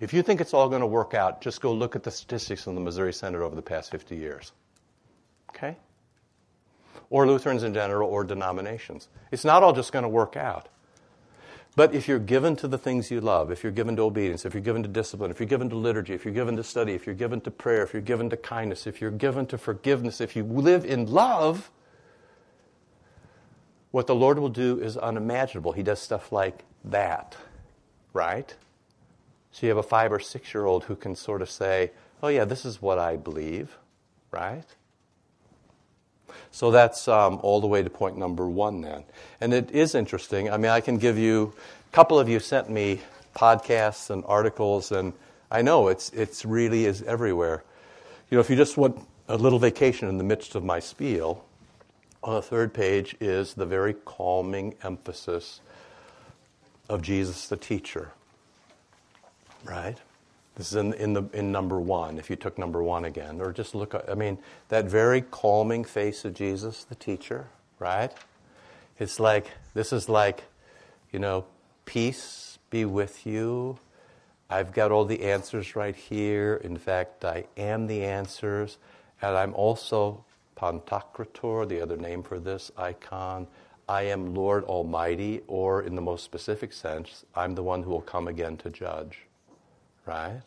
[0.00, 2.66] If you think it's all going to work out, just go look at the statistics
[2.66, 4.52] in the Missouri Synod over the past 50 years.
[5.50, 5.76] Okay?
[7.08, 9.08] Or Lutherans in general, or denominations.
[9.30, 10.68] It's not all just going to work out.
[11.76, 14.54] But if you're given to the things you love, if you're given to obedience, if
[14.54, 17.04] you're given to discipline, if you're given to liturgy, if you're given to study, if
[17.04, 20.36] you're given to prayer, if you're given to kindness, if you're given to forgiveness, if
[20.36, 21.70] you live in love,
[23.90, 25.72] what the Lord will do is unimaginable.
[25.72, 27.36] He does stuff like that,
[28.12, 28.54] right?
[29.50, 31.90] So you have a five or six year old who can sort of say,
[32.22, 33.78] oh, yeah, this is what I believe,
[34.30, 34.66] right?
[36.50, 39.04] So that's um, all the way to point number one then.
[39.40, 40.50] And it is interesting.
[40.50, 41.52] I mean, I can give you,
[41.88, 43.00] a couple of you sent me
[43.34, 45.12] podcasts and articles, and
[45.50, 47.64] I know it's, it's really is everywhere.
[48.30, 51.44] You know, if you just want a little vacation in the midst of my spiel,
[52.22, 55.60] on the third page is the very calming emphasis
[56.88, 58.12] of Jesus the teacher.
[59.64, 59.98] Right?
[60.56, 63.40] This is in, in, the, in number one, if you took number one again.
[63.40, 64.38] Or just look, I mean,
[64.68, 67.48] that very calming face of Jesus, the teacher,
[67.80, 68.12] right?
[68.98, 70.44] It's like, this is like,
[71.12, 71.46] you know,
[71.86, 73.78] peace be with you.
[74.48, 76.54] I've got all the answers right here.
[76.62, 78.78] In fact, I am the answers.
[79.20, 80.24] And I'm also
[80.56, 83.48] Pantocrator, the other name for this icon.
[83.88, 88.00] I am Lord Almighty, or in the most specific sense, I'm the one who will
[88.00, 89.26] come again to judge
[90.06, 90.42] right?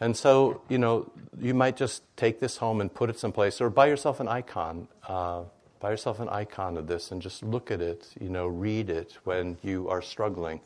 [0.00, 1.10] And so, you know,
[1.40, 4.88] you might just take this home and put it someplace, or buy yourself an icon.
[5.06, 5.42] Uh,
[5.80, 9.16] buy yourself an icon of this and just look at it, you know, read it
[9.24, 10.60] when you are struggling.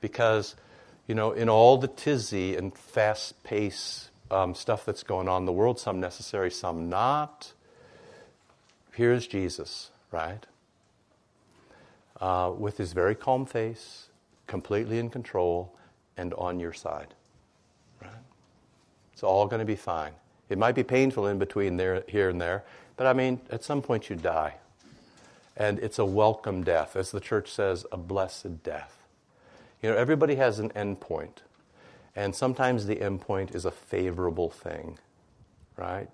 [0.00, 0.54] Because,
[1.06, 5.46] you know, in all the tizzy and fast pace um, stuff that's going on in
[5.46, 7.52] the world, some necessary, some not,
[8.92, 10.46] here's Jesus, right?
[12.20, 14.06] Uh, with his very calm face,
[14.46, 15.72] completely in control,
[16.16, 17.14] and on your side.
[18.02, 18.10] Right?
[19.12, 20.12] It's all going to be fine.
[20.48, 22.64] It might be painful in between there, here and there,
[22.96, 24.54] but I mean, at some point you die.
[25.56, 26.96] And it's a welcome death.
[26.96, 28.96] As the church says, a blessed death.
[29.82, 30.98] You know, everybody has an end.
[32.14, 34.98] And sometimes the end point is a favorable thing,
[35.76, 36.08] right?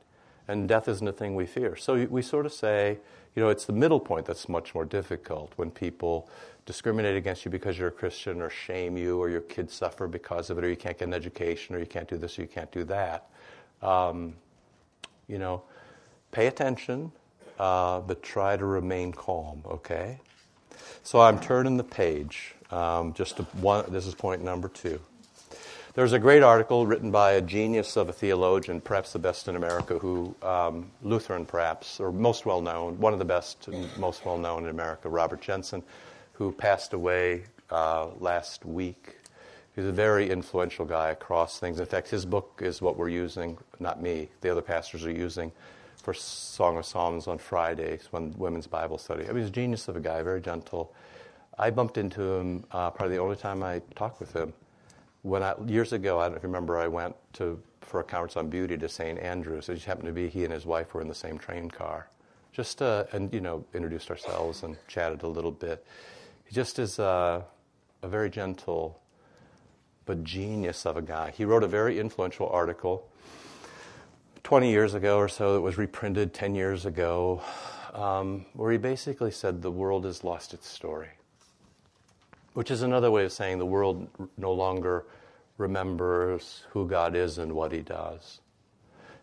[0.48, 1.76] And death isn't a thing we fear.
[1.76, 2.98] So we sort of say,
[3.34, 6.28] You know, it's the middle point that's much more difficult when people
[6.66, 10.50] discriminate against you because you're a Christian or shame you or your kids suffer because
[10.50, 12.48] of it or you can't get an education or you can't do this or you
[12.48, 13.28] can't do that.
[13.80, 14.34] Um,
[15.28, 15.62] you know,
[16.30, 17.10] pay attention,
[17.58, 20.20] uh, but try to remain calm, okay?
[21.02, 22.54] So I'm turning the page.
[22.70, 25.00] Um, just one, this is point number two.
[25.94, 29.56] There's a great article written by a genius of a theologian, perhaps the best in
[29.56, 34.24] America, who um, Lutheran, perhaps, or most well known, one of the best and most
[34.24, 35.82] well known in America, Robert Jenson,
[36.32, 39.18] who passed away uh, last week.
[39.76, 41.78] He's a very influential guy across things.
[41.78, 45.52] In fact, his book is what we're using, not me, the other pastors are using
[46.02, 49.24] for Song of Psalms on Fridays when women's Bible study.
[49.24, 50.94] I mean, he's a genius of a guy, very gentle.
[51.58, 54.54] I bumped into him uh, probably the only time I talked with him
[55.22, 58.76] when I, years ago, I don't remember, I went to for a conference on beauty
[58.78, 59.18] to St.
[59.18, 59.68] Andrews.
[59.68, 62.08] It just happened to be he and his wife were in the same train car.
[62.52, 65.84] Just uh, and you know introduced ourselves and chatted a little bit.
[66.44, 67.42] He just is uh,
[68.02, 69.00] a very gentle
[70.04, 71.30] but genius of a guy.
[71.30, 73.08] He wrote a very influential article
[74.42, 77.40] 20 years ago or so that was reprinted 10 years ago,
[77.94, 81.10] um, where he basically said the world has lost its story
[82.54, 85.04] which is another way of saying the world no longer
[85.58, 88.40] remembers who God is and what He does.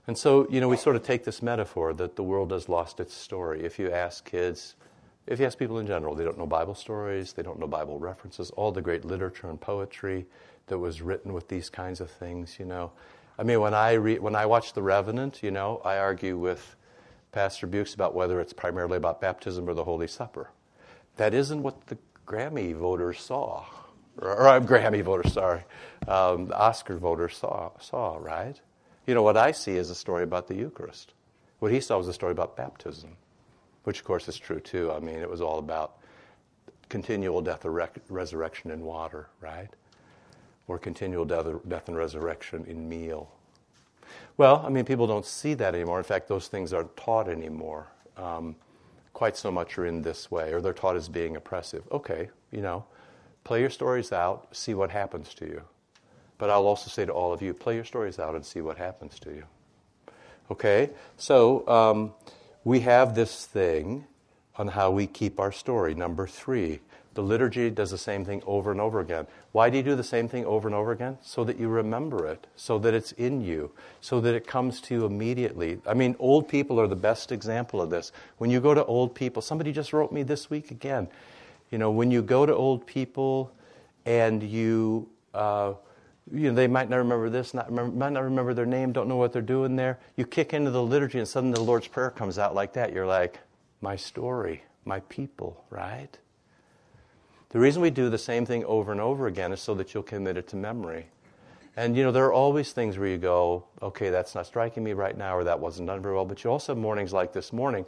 [0.07, 2.99] And so, you know, we sort of take this metaphor that the world has lost
[2.99, 3.63] its story.
[3.63, 4.75] If you ask kids,
[5.27, 7.99] if you ask people in general, they don't know Bible stories, they don't know Bible
[7.99, 10.25] references, all the great literature and poetry
[10.65, 12.91] that was written with these kinds of things, you know.
[13.37, 16.75] I mean, when I, re- when I watch The Revenant, you know, I argue with
[17.31, 20.49] Pastor Bukes about whether it's primarily about baptism or the Holy Supper.
[21.17, 21.97] That isn't what the
[22.29, 23.65] Grammy voters saw,
[24.21, 25.63] or, or Grammy voters, sorry,
[26.07, 28.59] um, Oscar voters saw, saw, right?
[29.07, 31.13] You know, what I see is a story about the Eucharist.
[31.57, 33.17] What he saw was a story about baptism,
[33.83, 34.91] which, of course, is true too.
[34.91, 35.97] I mean, it was all about
[36.87, 39.69] continual death, and resurrection in water, right?
[40.67, 43.31] Or continual death, death and resurrection in meal.
[44.37, 45.97] Well, I mean, people don't see that anymore.
[45.97, 47.87] In fact, those things aren't taught anymore.
[48.17, 48.55] Um,
[49.19, 51.83] quite so much are in this way, or they're taught as being oppressive.
[51.91, 52.85] Okay, you know,
[53.43, 55.61] play your stories out, see what happens to you.
[56.37, 58.77] But I'll also say to all of you, play your stories out and see what
[58.77, 59.43] happens to you.
[60.49, 62.13] Okay, so um,
[62.63, 64.05] we have this thing
[64.55, 65.93] on how we keep our story.
[65.93, 66.79] Number three,
[67.15, 69.27] the liturgy does the same thing over and over again.
[69.51, 71.17] Why do you do the same thing over and over again?
[71.21, 74.93] So that you remember it, so that it's in you, so that it comes to
[74.93, 75.79] you immediately.
[75.87, 78.11] I mean, old people are the best example of this.
[78.37, 81.07] When you go to old people, somebody just wrote me this week again.
[81.71, 83.51] You know, when you go to old people
[84.05, 85.73] and you, uh,
[86.31, 89.07] you know, they might not remember this, not remember, might not remember their name, don't
[89.07, 89.99] know what they're doing there.
[90.15, 92.93] You kick into the liturgy and suddenly the Lord's Prayer comes out like that.
[92.93, 93.39] You're like,
[93.81, 96.17] my story, my people, right?
[97.49, 100.03] The reason we do the same thing over and over again is so that you'll
[100.03, 101.07] commit it to memory.
[101.75, 104.93] And you know, there are always things where you go, okay, that's not striking me
[104.93, 106.25] right now, or that wasn't done very well.
[106.25, 107.85] But you also have mornings like this morning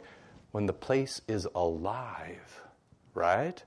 [0.50, 2.60] when the place is alive,
[3.14, 3.62] right?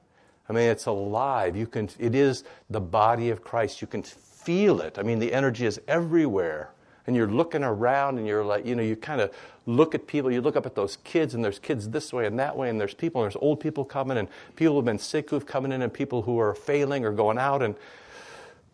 [0.49, 1.55] I mean, it's alive.
[1.55, 3.81] You can, it is the body of Christ.
[3.81, 4.99] You can feel it.
[4.99, 6.71] I mean, the energy is everywhere
[7.07, 9.31] and you're looking around and you're like, you know, you kind of
[9.65, 12.39] look at people, you look up at those kids, and there's kids this way and
[12.39, 15.29] that way, and there's people, and there's old people coming, and people who've been sick
[15.29, 17.75] who've come in, and people who are failing or going out, and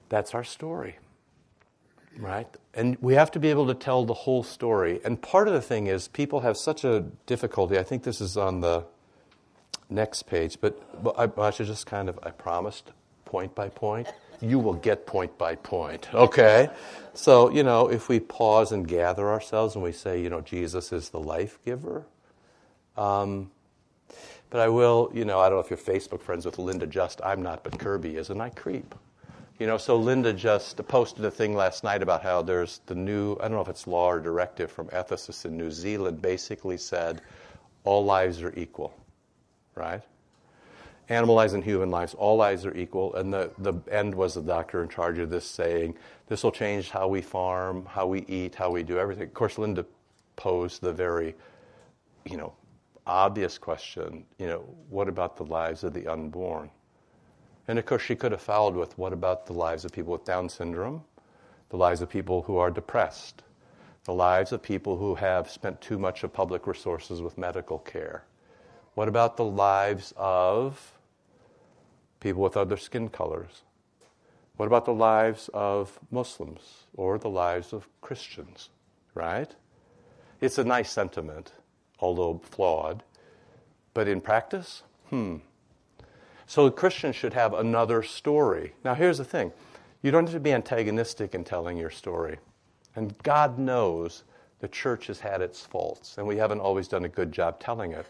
[0.10, 0.98] that's our story.
[2.18, 2.48] Right?
[2.74, 5.00] And we have to be able to tell the whole story.
[5.06, 7.78] And part of the thing is, people have such a difficulty.
[7.78, 8.84] I think this is on the
[9.90, 10.82] next page, but
[11.18, 12.92] I, I should just kind of, I promised
[13.26, 14.08] point by point
[14.42, 16.14] you will get point by point.
[16.14, 16.70] Okay?
[17.14, 20.92] So, you know, if we pause and gather ourselves and we say, you know, Jesus
[20.92, 22.06] is the life giver.
[22.98, 23.52] Um,
[24.50, 27.22] but I will, you know, I don't know if you're Facebook friends with Linda Just.
[27.24, 28.94] I'm not, but Kirby is, and I creep.
[29.60, 33.34] You know, so Linda just posted a thing last night about how there's the new,
[33.36, 37.22] I don't know if it's law or directive from ethicists in New Zealand, basically said
[37.84, 38.94] all lives are equal,
[39.76, 40.02] right?
[41.12, 43.14] Animal lives and human lives, all lives are equal.
[43.16, 45.98] And the, the end was the doctor in charge of this saying,
[46.28, 49.24] this will change how we farm, how we eat, how we do everything.
[49.24, 49.86] Of course, Linda
[50.38, 51.36] posed the very,
[52.26, 52.54] you know,
[53.06, 56.70] obvious question, you know, what about the lives of the unborn?
[57.68, 60.24] And of course, she could have followed with, what about the lives of people with
[60.24, 61.04] Down syndrome,
[61.70, 63.44] the lives of people who are depressed,
[64.06, 68.24] the lives of people who have spent too much of public resources with medical care?
[68.94, 70.94] What about the lives of
[72.22, 73.64] people with other skin colors?
[74.56, 78.70] What about the lives of Muslims or the lives of Christians?
[79.14, 79.54] Right?
[80.40, 81.52] It's a nice sentiment,
[82.00, 83.04] although flawed.
[83.94, 85.38] But in practice, hmm.
[86.48, 88.74] So Christians should have another story.
[88.84, 89.52] Now, here's the thing
[90.02, 92.40] you don't have to be antagonistic in telling your story.
[92.96, 94.24] And God knows
[94.60, 97.92] the church has had its faults, and we haven't always done a good job telling
[97.94, 98.06] it.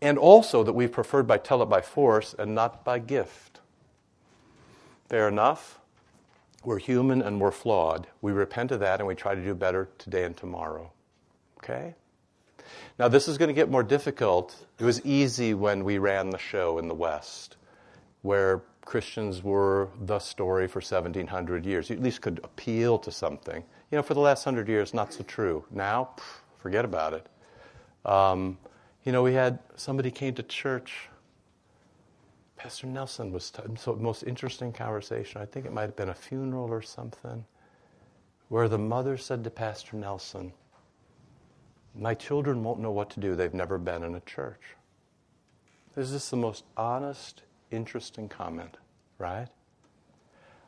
[0.00, 3.60] And also that we've preferred by tell it by force and not by gift.
[5.08, 5.78] Fair enough.
[6.64, 8.08] We're human and we're flawed.
[8.20, 10.90] We repent of that and we try to do better today and tomorrow.
[11.58, 11.94] Okay?
[12.98, 14.66] Now, this is going to get more difficult.
[14.78, 17.56] It was easy when we ran the show in the West,
[18.22, 21.90] where Christians were the story for 1700 years.
[21.90, 23.62] You at least could appeal to something.
[23.90, 25.64] You know, for the last hundred years, not so true.
[25.70, 26.10] Now,
[26.58, 27.26] forget about it.
[28.04, 28.58] Um,
[29.06, 31.08] you know, we had somebody came to church.
[32.56, 35.40] Pastor Nelson was t- so most interesting conversation.
[35.40, 37.44] I think it might have been a funeral or something,
[38.48, 40.52] where the mother said to Pastor Nelson,
[41.94, 43.36] "My children won't know what to do.
[43.36, 44.74] They've never been in a church."
[45.94, 48.76] This is the most honest, interesting comment,
[49.18, 49.48] right?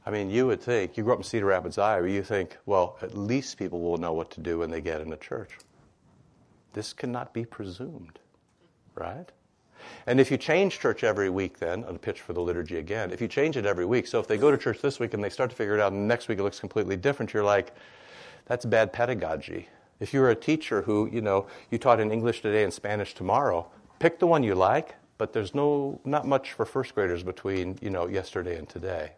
[0.06, 2.98] I mean, you would think, you grew up in Cedar Rapids, Iowa, you think, well,
[3.02, 5.58] at least people will know what to do when they get in a church.
[6.72, 8.20] This cannot be presumed,
[8.98, 9.30] right?
[10.06, 13.20] And if you change church every week, then, a pitch for the liturgy again, if
[13.20, 15.30] you change it every week, so if they go to church this week and they
[15.30, 17.74] start to figure it out, and next week it looks completely different, you're like,
[18.46, 19.68] that's bad pedagogy.
[20.00, 23.68] If you're a teacher who, you know, you taught in English today and Spanish tomorrow,
[23.98, 27.90] pick the one you like, but there's no, not much for first graders between, you
[27.90, 29.12] know, yesterday and today.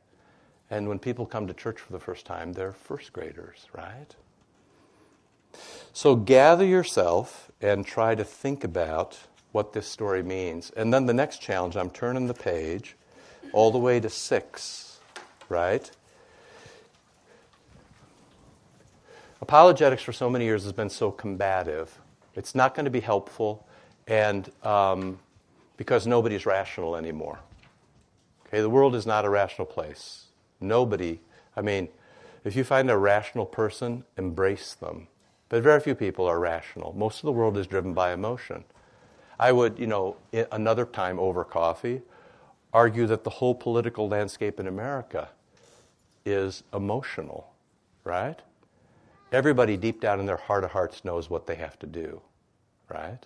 [0.71, 4.15] And when people come to church for the first time, they're first graders, right?
[5.93, 9.19] So gather yourself and try to think about
[9.53, 10.71] what this story means.
[10.71, 12.97] And then the next challenge, I'm turning the page
[13.53, 15.01] all the way to six,
[15.49, 15.91] right?
[19.41, 21.99] Apologetics for so many years has been so combative.
[22.35, 23.67] It's not going to be helpful,
[24.07, 25.19] and um,
[25.77, 27.41] because nobody's rational anymore.
[28.47, 30.27] Okay, the world is not a rational place.
[30.61, 31.21] Nobody,
[31.57, 31.89] I mean,
[32.45, 35.09] if you find a rational person, embrace them.
[35.49, 36.93] But very few people are rational.
[36.93, 38.65] Most of the world is driven by emotion.
[39.41, 40.17] I would, you know,
[40.53, 42.03] another time over coffee,
[42.75, 45.31] argue that the whole political landscape in America
[46.27, 47.51] is emotional,
[48.05, 48.39] right?
[49.33, 52.21] Everybody deep down in their heart of hearts knows what they have to do,
[52.91, 53.25] right?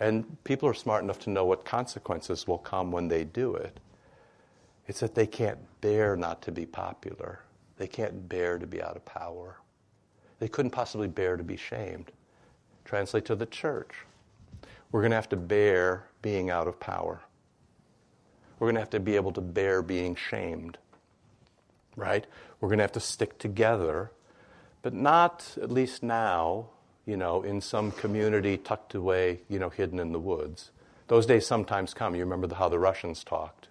[0.00, 3.80] And people are smart enough to know what consequences will come when they do it.
[4.86, 7.40] It's that they can't bear not to be popular.
[7.78, 9.56] They can't bear to be out of power.
[10.40, 12.12] They couldn't possibly bear to be shamed.
[12.84, 14.05] Translate to the church.
[14.92, 17.22] We're going to have to bear being out of power.
[18.58, 20.78] We're going to have to be able to bear being shamed.
[21.96, 22.26] Right?
[22.60, 24.10] We're going to have to stick together,
[24.82, 26.66] but not, at least now,
[27.06, 30.70] you know, in some community tucked away, you know, hidden in the woods.
[31.08, 32.14] Those days sometimes come.
[32.14, 33.68] You remember how the Russians talked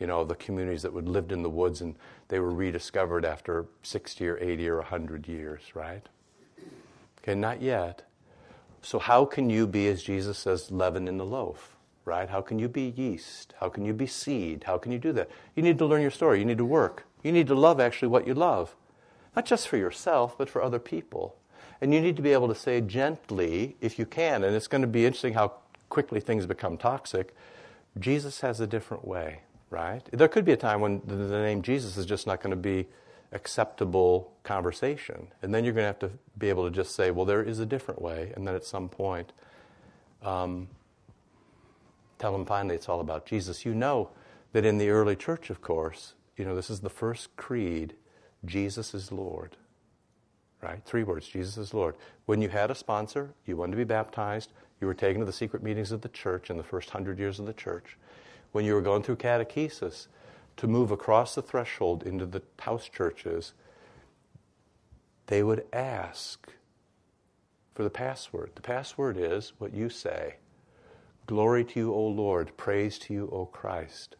[0.00, 1.94] you know, the communities that would lived in the woods and
[2.28, 6.06] they were rediscovered after 60 or 80 or 100 years, right?
[7.22, 8.02] Okay, not yet.
[8.82, 12.28] So, how can you be, as Jesus says, leaven in the loaf, right?
[12.28, 13.54] How can you be yeast?
[13.60, 14.64] How can you be seed?
[14.64, 15.30] How can you do that?
[15.54, 16.38] You need to learn your story.
[16.38, 17.04] You need to work.
[17.22, 18.74] You need to love actually what you love,
[19.36, 21.36] not just for yourself, but for other people.
[21.80, 24.82] And you need to be able to say gently, if you can, and it's going
[24.82, 25.52] to be interesting how
[25.88, 27.34] quickly things become toxic.
[27.98, 29.40] Jesus has a different way
[29.70, 30.02] right?
[30.12, 32.86] There could be a time when the, name Jesus is just not going to be
[33.32, 35.28] acceptable conversation.
[35.42, 37.58] And then you're going to have to be able to just say, well, there is
[37.58, 38.32] a different way.
[38.34, 39.32] And then at some point,
[40.22, 40.68] um,
[42.18, 43.64] tell them finally it's all about Jesus.
[43.64, 44.10] You know
[44.52, 47.94] that in the early church, of course, you know, this is the first creed
[48.44, 49.56] Jesus is Lord.
[50.62, 50.82] Right?
[50.84, 51.94] Three words Jesus is Lord.
[52.26, 55.32] When you had a sponsor, you wanted to be baptized, you were taken to the
[55.32, 57.96] secret meetings of the church in the first hundred years of the church
[58.52, 60.08] when you were going through catechesis
[60.56, 63.54] to move across the threshold into the house churches,
[65.26, 66.52] they would ask
[67.74, 68.50] for the password.
[68.54, 70.36] The password is what you say
[71.26, 72.56] Glory to you, O Lord.
[72.56, 74.16] Praise to you, O Christ.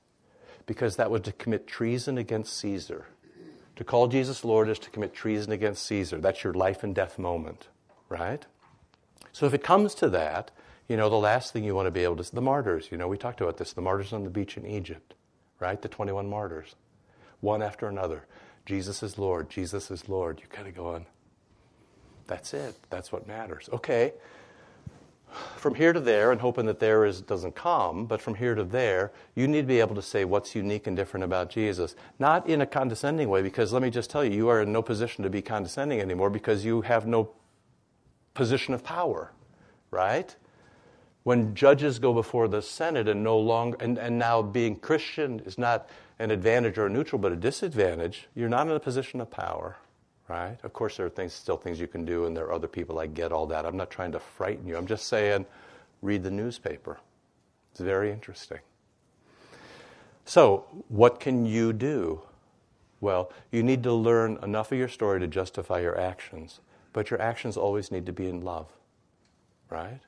[0.65, 3.07] Because that was to commit treason against Caesar.
[3.75, 6.19] To call Jesus Lord is to commit treason against Caesar.
[6.19, 7.67] That's your life and death moment,
[8.09, 8.47] right?
[9.33, 10.53] So if it comes to that,
[10.87, 13.09] you know, the last thing you want to be able to, the martyrs, you know,
[13.09, 15.15] we talked about this, the martyrs on the beach in Egypt,
[15.61, 15.81] right?
[15.81, 16.75] The 21 martyrs,
[17.41, 18.27] one after another.
[18.67, 20.41] Jesus is Lord, Jesus is Lord.
[20.41, 21.07] You kind of go on,
[22.27, 23.69] that's it, that's what matters.
[23.73, 24.13] Okay,
[25.57, 28.65] from here to there, and hoping that there is, doesn't come, but from here to
[28.65, 31.95] there, you need to be able to say what's unique and different about Jesus.
[32.19, 34.83] Not in a condescending way, because let me just tell you, you are in no
[34.83, 37.31] position to be condescending anymore because you have no
[38.35, 39.33] position of power,
[39.91, 40.35] right?
[41.23, 45.59] When judges go before the Senate and no longer, and, and now being Christian is
[45.59, 49.31] not an advantage or a neutral, but a disadvantage, you're not in a position of
[49.31, 49.77] power,
[50.29, 50.59] right?
[50.63, 52.99] Of course, there are things, still things you can do, and there are other people.
[52.99, 53.67] I get all that.
[53.67, 54.77] I'm not trying to frighten you.
[54.77, 55.47] I'm just saying,
[56.03, 56.99] read the newspaper.
[57.73, 58.59] It's very interesting.
[60.25, 62.23] So, what can you do?
[63.01, 66.61] Well, you need to learn enough of your story to justify your actions,
[66.93, 68.69] but your actions always need to be in love,
[69.71, 70.01] right?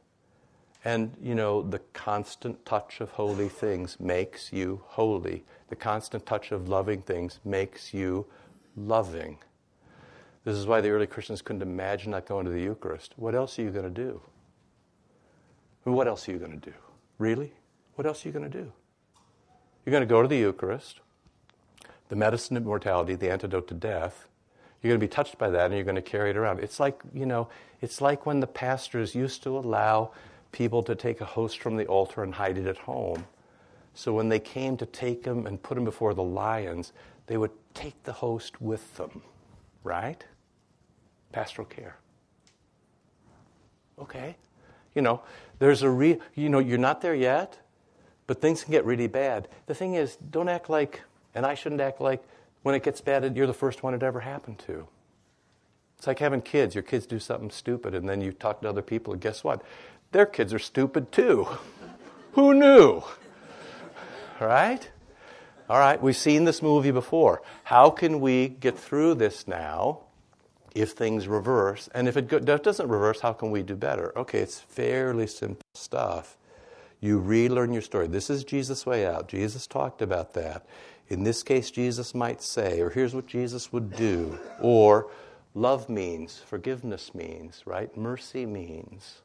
[0.84, 5.44] And, you know, the constant touch of holy things makes you holy.
[5.68, 8.26] The constant touch of loving things makes you
[8.76, 9.38] loving.
[10.44, 13.14] This is why the early Christians couldn't imagine not going to the Eucharist.
[13.16, 14.20] What else are you going to do?
[15.84, 16.74] What else are you going to do?
[17.18, 17.52] Really?
[17.94, 18.72] What else are you going to do?
[19.84, 21.00] You're going to go to the Eucharist,
[22.08, 24.28] the medicine of mortality, the antidote to death.
[24.80, 26.60] You're going to be touched by that and you're going to carry it around.
[26.60, 27.48] It's like, you know,
[27.80, 30.12] it's like when the pastors used to allow
[30.52, 33.24] people to take a host from the altar and hide it at home.
[33.94, 36.92] So when they came to take him and put him before the lions,
[37.26, 39.22] they would take the host with them,
[39.82, 40.24] right?
[41.32, 41.96] Pastoral care.
[43.98, 44.36] Okay.
[44.94, 45.22] You know,
[45.58, 47.58] there's a re you know, you're not there yet,
[48.26, 49.48] but things can get really bad.
[49.66, 51.02] The thing is, don't act like
[51.34, 52.22] and I shouldn't act like
[52.62, 54.86] when it gets bad you're the first one it ever happened to.
[55.98, 56.74] It's like having kids.
[56.74, 59.62] Your kids do something stupid, and then you talk to other people, and guess what?
[60.12, 61.48] Their kids are stupid too.
[62.32, 63.02] Who knew?
[64.40, 64.90] Right?
[65.68, 67.42] All right, we've seen this movie before.
[67.64, 70.00] How can we get through this now
[70.74, 71.88] if things reverse?
[71.94, 74.12] And if it doesn't reverse, how can we do better?
[74.18, 76.36] Okay, it's fairly simple stuff.
[77.00, 78.06] You relearn your story.
[78.06, 79.28] This is Jesus' way out.
[79.28, 80.66] Jesus talked about that.
[81.08, 85.10] In this case, Jesus might say, or here's what Jesus would do, or
[85.54, 87.96] love means, forgiveness means, right?
[87.96, 89.22] Mercy means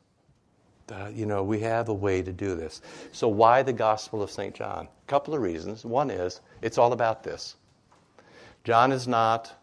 [0.91, 2.81] uh, you know, we have a way to do this.
[3.11, 4.53] So, why the Gospel of St.
[4.53, 4.87] John?
[4.87, 5.85] A couple of reasons.
[5.85, 7.55] One is it's all about this.
[8.63, 9.53] John is not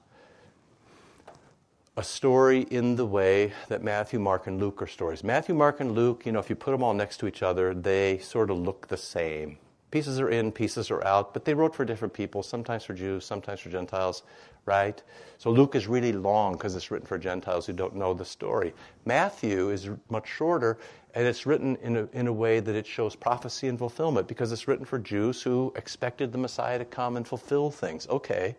[1.97, 5.23] a story in the way that Matthew, Mark, and Luke are stories.
[5.23, 7.73] Matthew, Mark, and Luke, you know, if you put them all next to each other,
[7.73, 9.59] they sort of look the same.
[9.93, 13.25] Pieces are in, pieces are out, but they wrote for different people, sometimes for Jews,
[13.25, 14.25] sometimes for Gentiles,
[14.67, 15.01] right?
[15.39, 18.75] So Luke is really long because it's written for Gentiles who don't know the story.
[19.05, 20.79] Matthew is much shorter,
[21.15, 24.51] and it's written in a, in a way that it shows prophecy and fulfillment because
[24.51, 28.09] it's written for Jews who expected the Messiah to come and fulfill things.
[28.09, 28.57] Okay.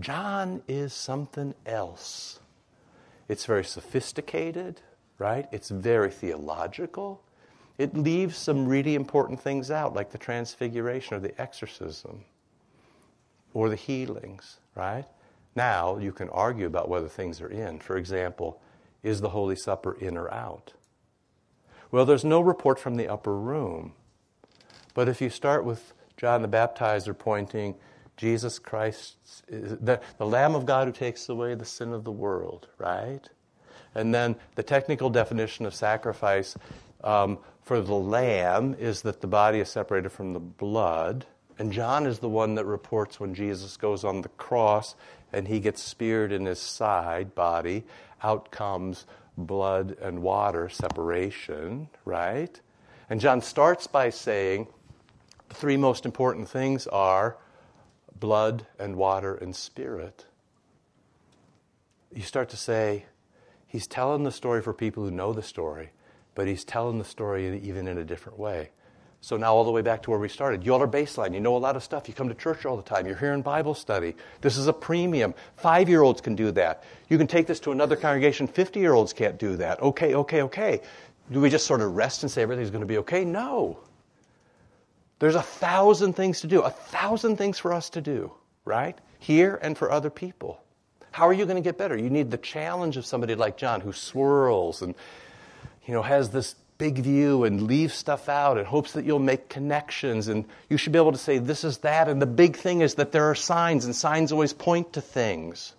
[0.00, 2.40] John is something else.
[3.28, 4.80] It's very sophisticated,
[5.18, 5.46] right?
[5.52, 7.22] It's very theological.
[7.78, 12.24] It leaves some really important things out, like the transfiguration or the exorcism
[13.54, 15.06] or the healings, right?
[15.54, 17.78] Now, you can argue about whether things are in.
[17.78, 18.60] For example,
[19.02, 20.72] is the Holy Supper in or out?
[21.90, 23.92] Well, there's no report from the upper room.
[24.94, 27.74] But if you start with John the Baptizer pointing,
[28.16, 29.16] Jesus Christ,
[29.48, 33.28] the, the Lamb of God who takes away the sin of the world, right?
[33.94, 36.56] And then the technical definition of sacrifice
[37.02, 41.26] um, for the lamb is that the body is separated from the blood.
[41.58, 44.94] And John is the one that reports when Jesus goes on the cross
[45.32, 47.84] and he gets speared in his side body.
[48.22, 49.06] Out comes
[49.46, 52.60] blood and water separation, right?
[53.08, 54.68] And John starts by saying
[55.48, 57.36] the three most important things are
[58.18, 60.26] blood and water and spirit.
[62.14, 63.06] You start to say,
[63.66, 65.90] he's telling the story for people who know the story,
[66.34, 68.70] but he's telling the story even in a different way.
[69.22, 70.64] So now, all the way back to where we started.
[70.64, 71.34] You all are baseline.
[71.34, 72.08] You know a lot of stuff.
[72.08, 73.06] You come to church all the time.
[73.06, 74.14] You're here in Bible study.
[74.40, 75.34] This is a premium.
[75.56, 76.84] Five year olds can do that.
[77.10, 78.46] You can take this to another congregation.
[78.46, 79.80] 50 year olds can't do that.
[79.82, 80.80] Okay, okay, okay.
[81.30, 83.24] Do we just sort of rest and say everything's going to be okay?
[83.24, 83.78] No.
[85.18, 88.32] There's a thousand things to do, a thousand things for us to do,
[88.64, 88.98] right?
[89.18, 90.62] Here and for other people.
[91.12, 91.96] How are you going to get better?
[91.96, 94.94] You need the challenge of somebody like John who swirls and
[95.86, 99.50] you know has this big view and leave stuff out and hopes that you'll make
[99.50, 100.28] connections.
[100.28, 102.08] And you should be able to say, this is that.
[102.08, 105.74] And the big thing is that there are signs, and signs always point to things.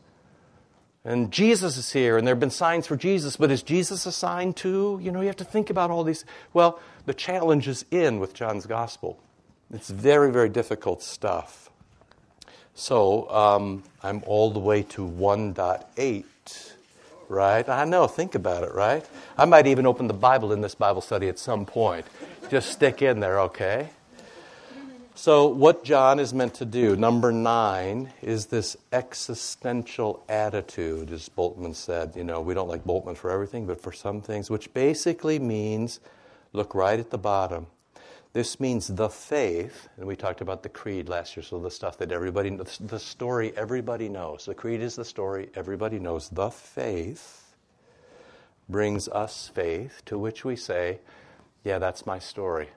[1.04, 4.12] And Jesus is here, and there have been signs for Jesus, but is Jesus a
[4.12, 5.00] sign too?
[5.02, 6.24] You know, you have to think about all these.
[6.54, 9.20] Well, the challenge is in with John's gospel.
[9.74, 11.72] It's very, very difficult stuff.
[12.76, 16.26] So um, I'm all the way to 1.8
[17.32, 17.68] right?
[17.68, 19.08] I know, think about it, right?
[19.38, 22.06] I might even open the Bible in this Bible study at some point.
[22.50, 23.90] Just stick in there, okay?
[25.16, 31.76] So, what John is meant to do, number nine, is this existential attitude, as Bultmann
[31.76, 32.14] said.
[32.16, 36.00] You know, we don't like Bultmann for everything, but for some things, which basically means
[36.54, 37.68] look right at the bottom.
[38.34, 41.98] This means the faith, and we talked about the creed last year, so the stuff
[41.98, 44.46] that everybody, the story everybody knows.
[44.46, 46.30] The creed is the story everybody knows.
[46.30, 47.56] The faith
[48.70, 51.00] brings us faith, to which we say,
[51.66, 52.70] Yeah, that's my story.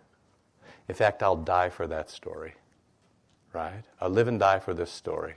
[0.89, 2.55] In fact, I'll die for that story.
[3.53, 3.85] Right?
[4.01, 5.35] I'll live and die for this story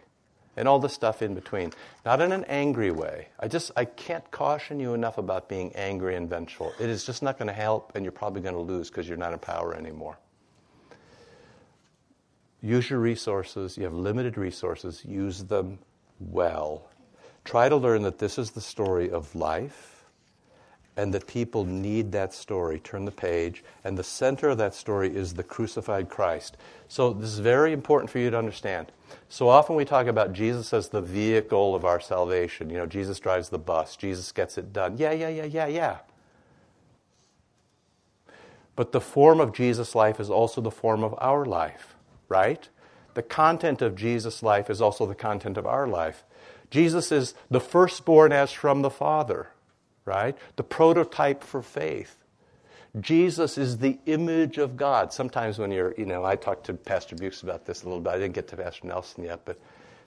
[0.57, 1.71] and all the stuff in between.
[2.05, 3.29] Not in an angry way.
[3.39, 6.73] I just I can't caution you enough about being angry and vengeful.
[6.79, 9.17] It is just not going to help, and you're probably going to lose because you're
[9.17, 10.17] not in power anymore.
[12.61, 13.77] Use your resources.
[13.77, 15.05] You have limited resources.
[15.05, 15.79] Use them
[16.19, 16.89] well.
[17.45, 19.96] Try to learn that this is the story of life
[20.97, 22.79] and that people need that story.
[22.79, 26.57] Turn the page, and the center of that story is the crucified Christ.
[26.89, 28.91] So, this is very important for you to understand.
[29.29, 32.69] So often we talk about Jesus as the vehicle of our salvation.
[32.69, 34.97] You know, Jesus drives the bus, Jesus gets it done.
[34.97, 35.97] Yeah, yeah, yeah, yeah, yeah.
[38.75, 41.95] But the form of Jesus' life is also the form of our life,
[42.29, 42.67] right?
[43.15, 46.23] The content of Jesus' life is also the content of our life.
[46.69, 49.49] Jesus is the firstborn as from the Father
[50.07, 50.35] right?
[50.55, 52.23] The prototype for faith.
[53.01, 55.13] Jesus is the image of God.
[55.13, 58.13] Sometimes when you're, you know, I talked to Pastor Bukes about this a little bit.
[58.13, 59.59] I didn't get to Pastor Nelson yet, but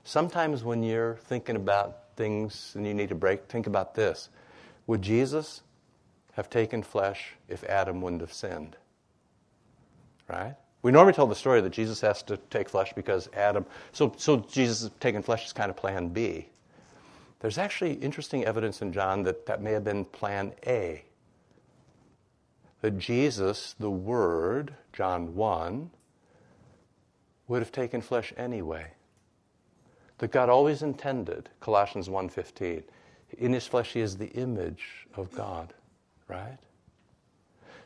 [0.03, 4.31] sometimes when you're thinking about things and you need to break, think about this.
[4.87, 5.61] Would Jesus
[6.33, 8.77] have taken flesh if Adam wouldn't have sinned?
[10.27, 10.57] Right?
[10.83, 14.39] We normally tell the story that Jesus has to take flesh because Adam, so, so
[14.51, 16.49] Jesus taking flesh is kind of plan B.
[17.41, 21.05] There's actually interesting evidence in John that that may have been plan A.
[22.83, 25.91] That Jesus, the Word, John 1,
[27.49, 28.93] would have taken flesh anyway.
[30.19, 32.85] That God always intended, Colossians 1:15,
[33.39, 35.73] in his flesh he is the image of God,
[36.29, 36.59] right?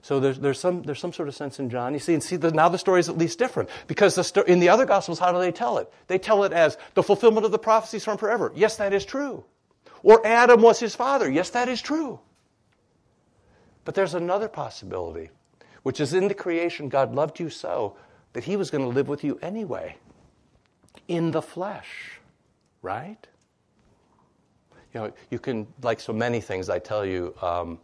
[0.05, 1.95] So there's, there's, some, there's some sort of sense in John.
[1.95, 3.71] You see, and see the, now the story is at least different.
[3.87, 5.91] Because the sto- in the other Gospels, how do they tell it?
[6.09, 8.53] They tell it as the fulfillment of the prophecies from forever.
[8.55, 9.47] Yes, that is true.
[10.03, 11.31] Or Adam was his father.
[11.31, 12.21] Yes, that is true.
[13.87, 15.31] But there's another possibility,
[15.85, 17.97] which is in the creation, God loved you so
[18.35, 19.97] that he was going to live with you anyway,
[21.09, 22.21] in the flesh,
[22.83, 23.27] right?
[24.93, 27.79] You know, you can, like so many things I tell you, um,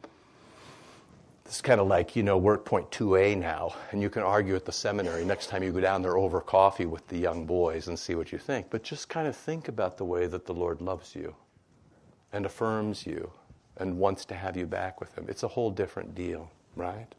[1.50, 4.54] it's kind of like, you know, we're at point 2A now, and you can argue
[4.54, 5.24] at the seminary.
[5.24, 8.30] Next time you go down there over coffee with the young boys and see what
[8.30, 8.70] you think.
[8.70, 11.34] But just kind of think about the way that the Lord loves you
[12.32, 13.32] and affirms you
[13.76, 15.26] and wants to have you back with Him.
[15.28, 17.12] It's a whole different deal, right?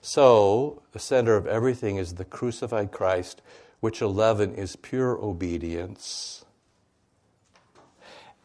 [0.00, 3.42] So, the center of everything is the crucified Christ,
[3.80, 6.44] which 11 is pure obedience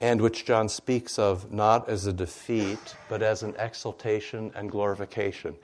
[0.02, 5.56] and which John speaks of not as a defeat, but as an exaltation and glorification.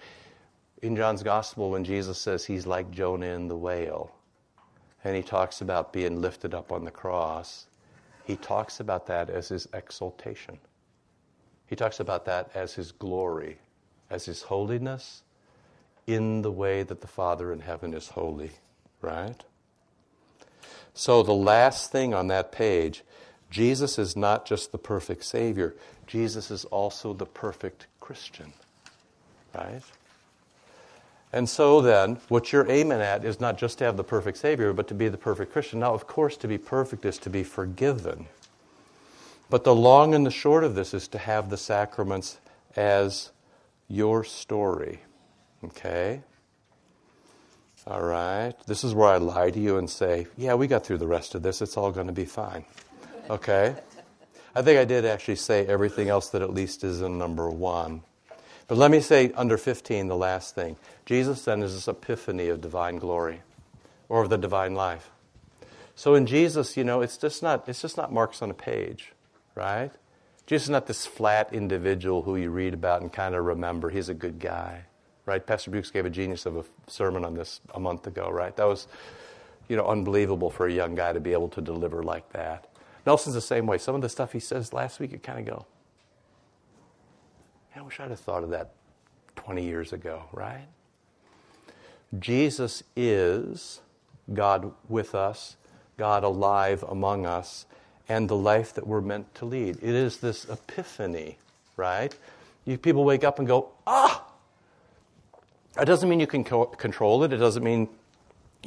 [0.84, 4.12] In John's Gospel, when Jesus says he's like Jonah in the whale,
[5.04, 7.66] and he talks about being lifted up on the cross,
[8.26, 10.60] he talks about that as his exaltation.
[11.66, 13.58] He talks about that as his glory,
[14.12, 15.24] as his holiness
[16.06, 18.52] in the way that the Father in heaven is holy,
[19.02, 19.44] right?
[20.94, 23.04] So, the last thing on that page
[23.50, 25.76] Jesus is not just the perfect Savior,
[26.06, 28.54] Jesus is also the perfect Christian.
[29.54, 29.82] Right?
[31.34, 34.72] And so then, what you're aiming at is not just to have the perfect Savior,
[34.72, 35.80] but to be the perfect Christian.
[35.80, 38.28] Now, of course, to be perfect is to be forgiven.
[39.50, 42.40] But the long and the short of this is to have the sacraments
[42.76, 43.32] as
[43.88, 45.02] your story.
[45.64, 46.22] Okay?
[47.86, 48.54] All right.
[48.66, 51.36] This is where I lie to you and say, yeah, we got through the rest
[51.36, 51.62] of this.
[51.62, 52.66] It's all going to be fine.
[53.30, 53.76] Okay?
[54.56, 58.02] I think I did actually say everything else that at least is in number one.
[58.68, 60.78] But let me say under 15, the last thing.
[61.06, 63.42] Jesus then is this epiphany of divine glory
[64.10, 65.12] or of the divine life.
[65.96, 69.14] So in Jesus, you know, it's just not, it's just not marks on a page,
[69.56, 69.92] right?
[70.46, 73.90] Jesus is not this flat individual who you read about and kind of remember.
[73.90, 74.84] He's a good guy,
[75.26, 75.46] right?
[75.46, 78.56] Pastor Bukes gave a genius of a sermon on this a month ago, right?
[78.56, 78.88] That was,
[79.68, 82.68] you know, unbelievable for a young guy to be able to deliver like that.
[83.08, 83.78] Nelson's the same way.
[83.78, 85.66] Some of the stuff he says last week, you kind of go,
[87.74, 88.72] I wish I'd have thought of that
[89.38, 90.68] 20 years ago, right?
[92.20, 93.80] Jesus is
[94.34, 95.56] God with us,
[95.98, 97.66] God alive among us,
[98.10, 99.78] and the life that we're meant to lead.
[99.78, 101.38] It is this epiphany,
[101.78, 102.14] right?
[102.66, 104.26] You people wake up and go, ah!
[105.76, 107.32] That doesn't mean you can co- control it.
[107.32, 107.88] It doesn't mean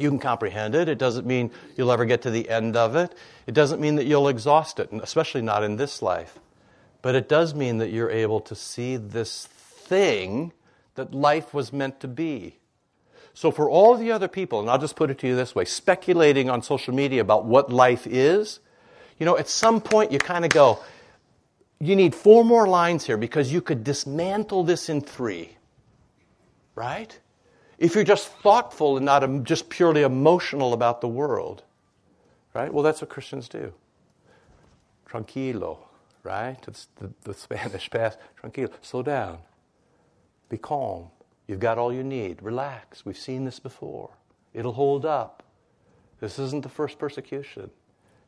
[0.00, 0.88] you can comprehend it.
[0.88, 3.14] It doesn't mean you'll ever get to the end of it.
[3.46, 6.38] It doesn't mean that you'll exhaust it, especially not in this life.
[7.02, 10.52] But it does mean that you're able to see this thing
[10.94, 12.56] that life was meant to be.
[13.32, 15.64] So, for all the other people, and I'll just put it to you this way
[15.64, 18.60] speculating on social media about what life is,
[19.18, 20.80] you know, at some point you kind of go,
[21.78, 25.56] you need four more lines here because you could dismantle this in three.
[26.74, 27.18] Right?
[27.80, 31.64] If you're just thoughtful and not just purely emotional about the world.
[32.52, 32.72] Right?
[32.72, 33.72] Well, that's what Christians do.
[35.08, 35.78] Tranquilo,
[36.22, 36.58] right?
[36.68, 38.18] It's the, the Spanish past.
[38.40, 38.70] Tranquilo.
[38.82, 39.38] Slow down.
[40.50, 41.06] Be calm.
[41.46, 42.42] You've got all you need.
[42.42, 43.06] Relax.
[43.06, 44.10] We've seen this before.
[44.52, 45.42] It'll hold up.
[46.20, 47.70] This isn't the first persecution.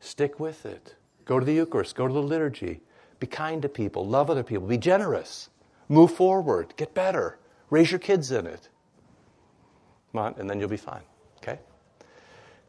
[0.01, 0.95] Stick with it.
[1.27, 1.95] Go to the Eucharist.
[1.95, 2.81] Go to the liturgy.
[3.21, 4.07] Be kind to people.
[4.07, 4.67] Love other people.
[4.67, 5.51] Be generous.
[5.89, 6.73] Move forward.
[6.77, 7.39] Get better.
[7.71, 8.69] Raise your kids in it.
[10.15, 11.03] And then you'll be fine.
[11.39, 11.59] Okay?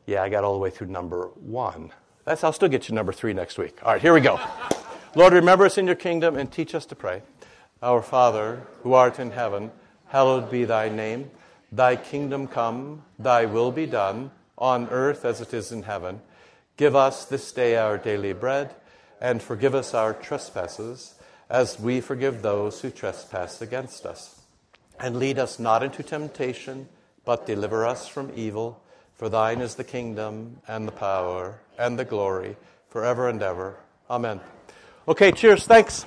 [0.06, 1.92] Yeah, I got all the way through number one.
[2.26, 3.78] That's, I'll still get you number three next week.
[3.84, 4.40] All right, here we go.
[5.16, 7.22] Lord, remember us in your kingdom and teach us to pray.
[7.82, 9.72] Our Father, who art in heaven,
[10.08, 11.32] hallowed be thy name.
[11.72, 16.22] Thy kingdom come, thy will be done, on earth as it is in heaven.
[16.78, 18.74] Give us this day our daily bread,
[19.20, 21.16] and forgive us our trespasses,
[21.50, 24.42] as we forgive those who trespass against us.
[25.00, 26.88] And lead us not into temptation,
[27.26, 28.82] but deliver us from evil.
[29.16, 32.58] For thine is the kingdom, and the power, and the glory,
[32.90, 33.78] forever and ever.
[34.10, 34.40] Amen.
[35.08, 35.66] Okay, cheers.
[35.66, 36.02] Thanks.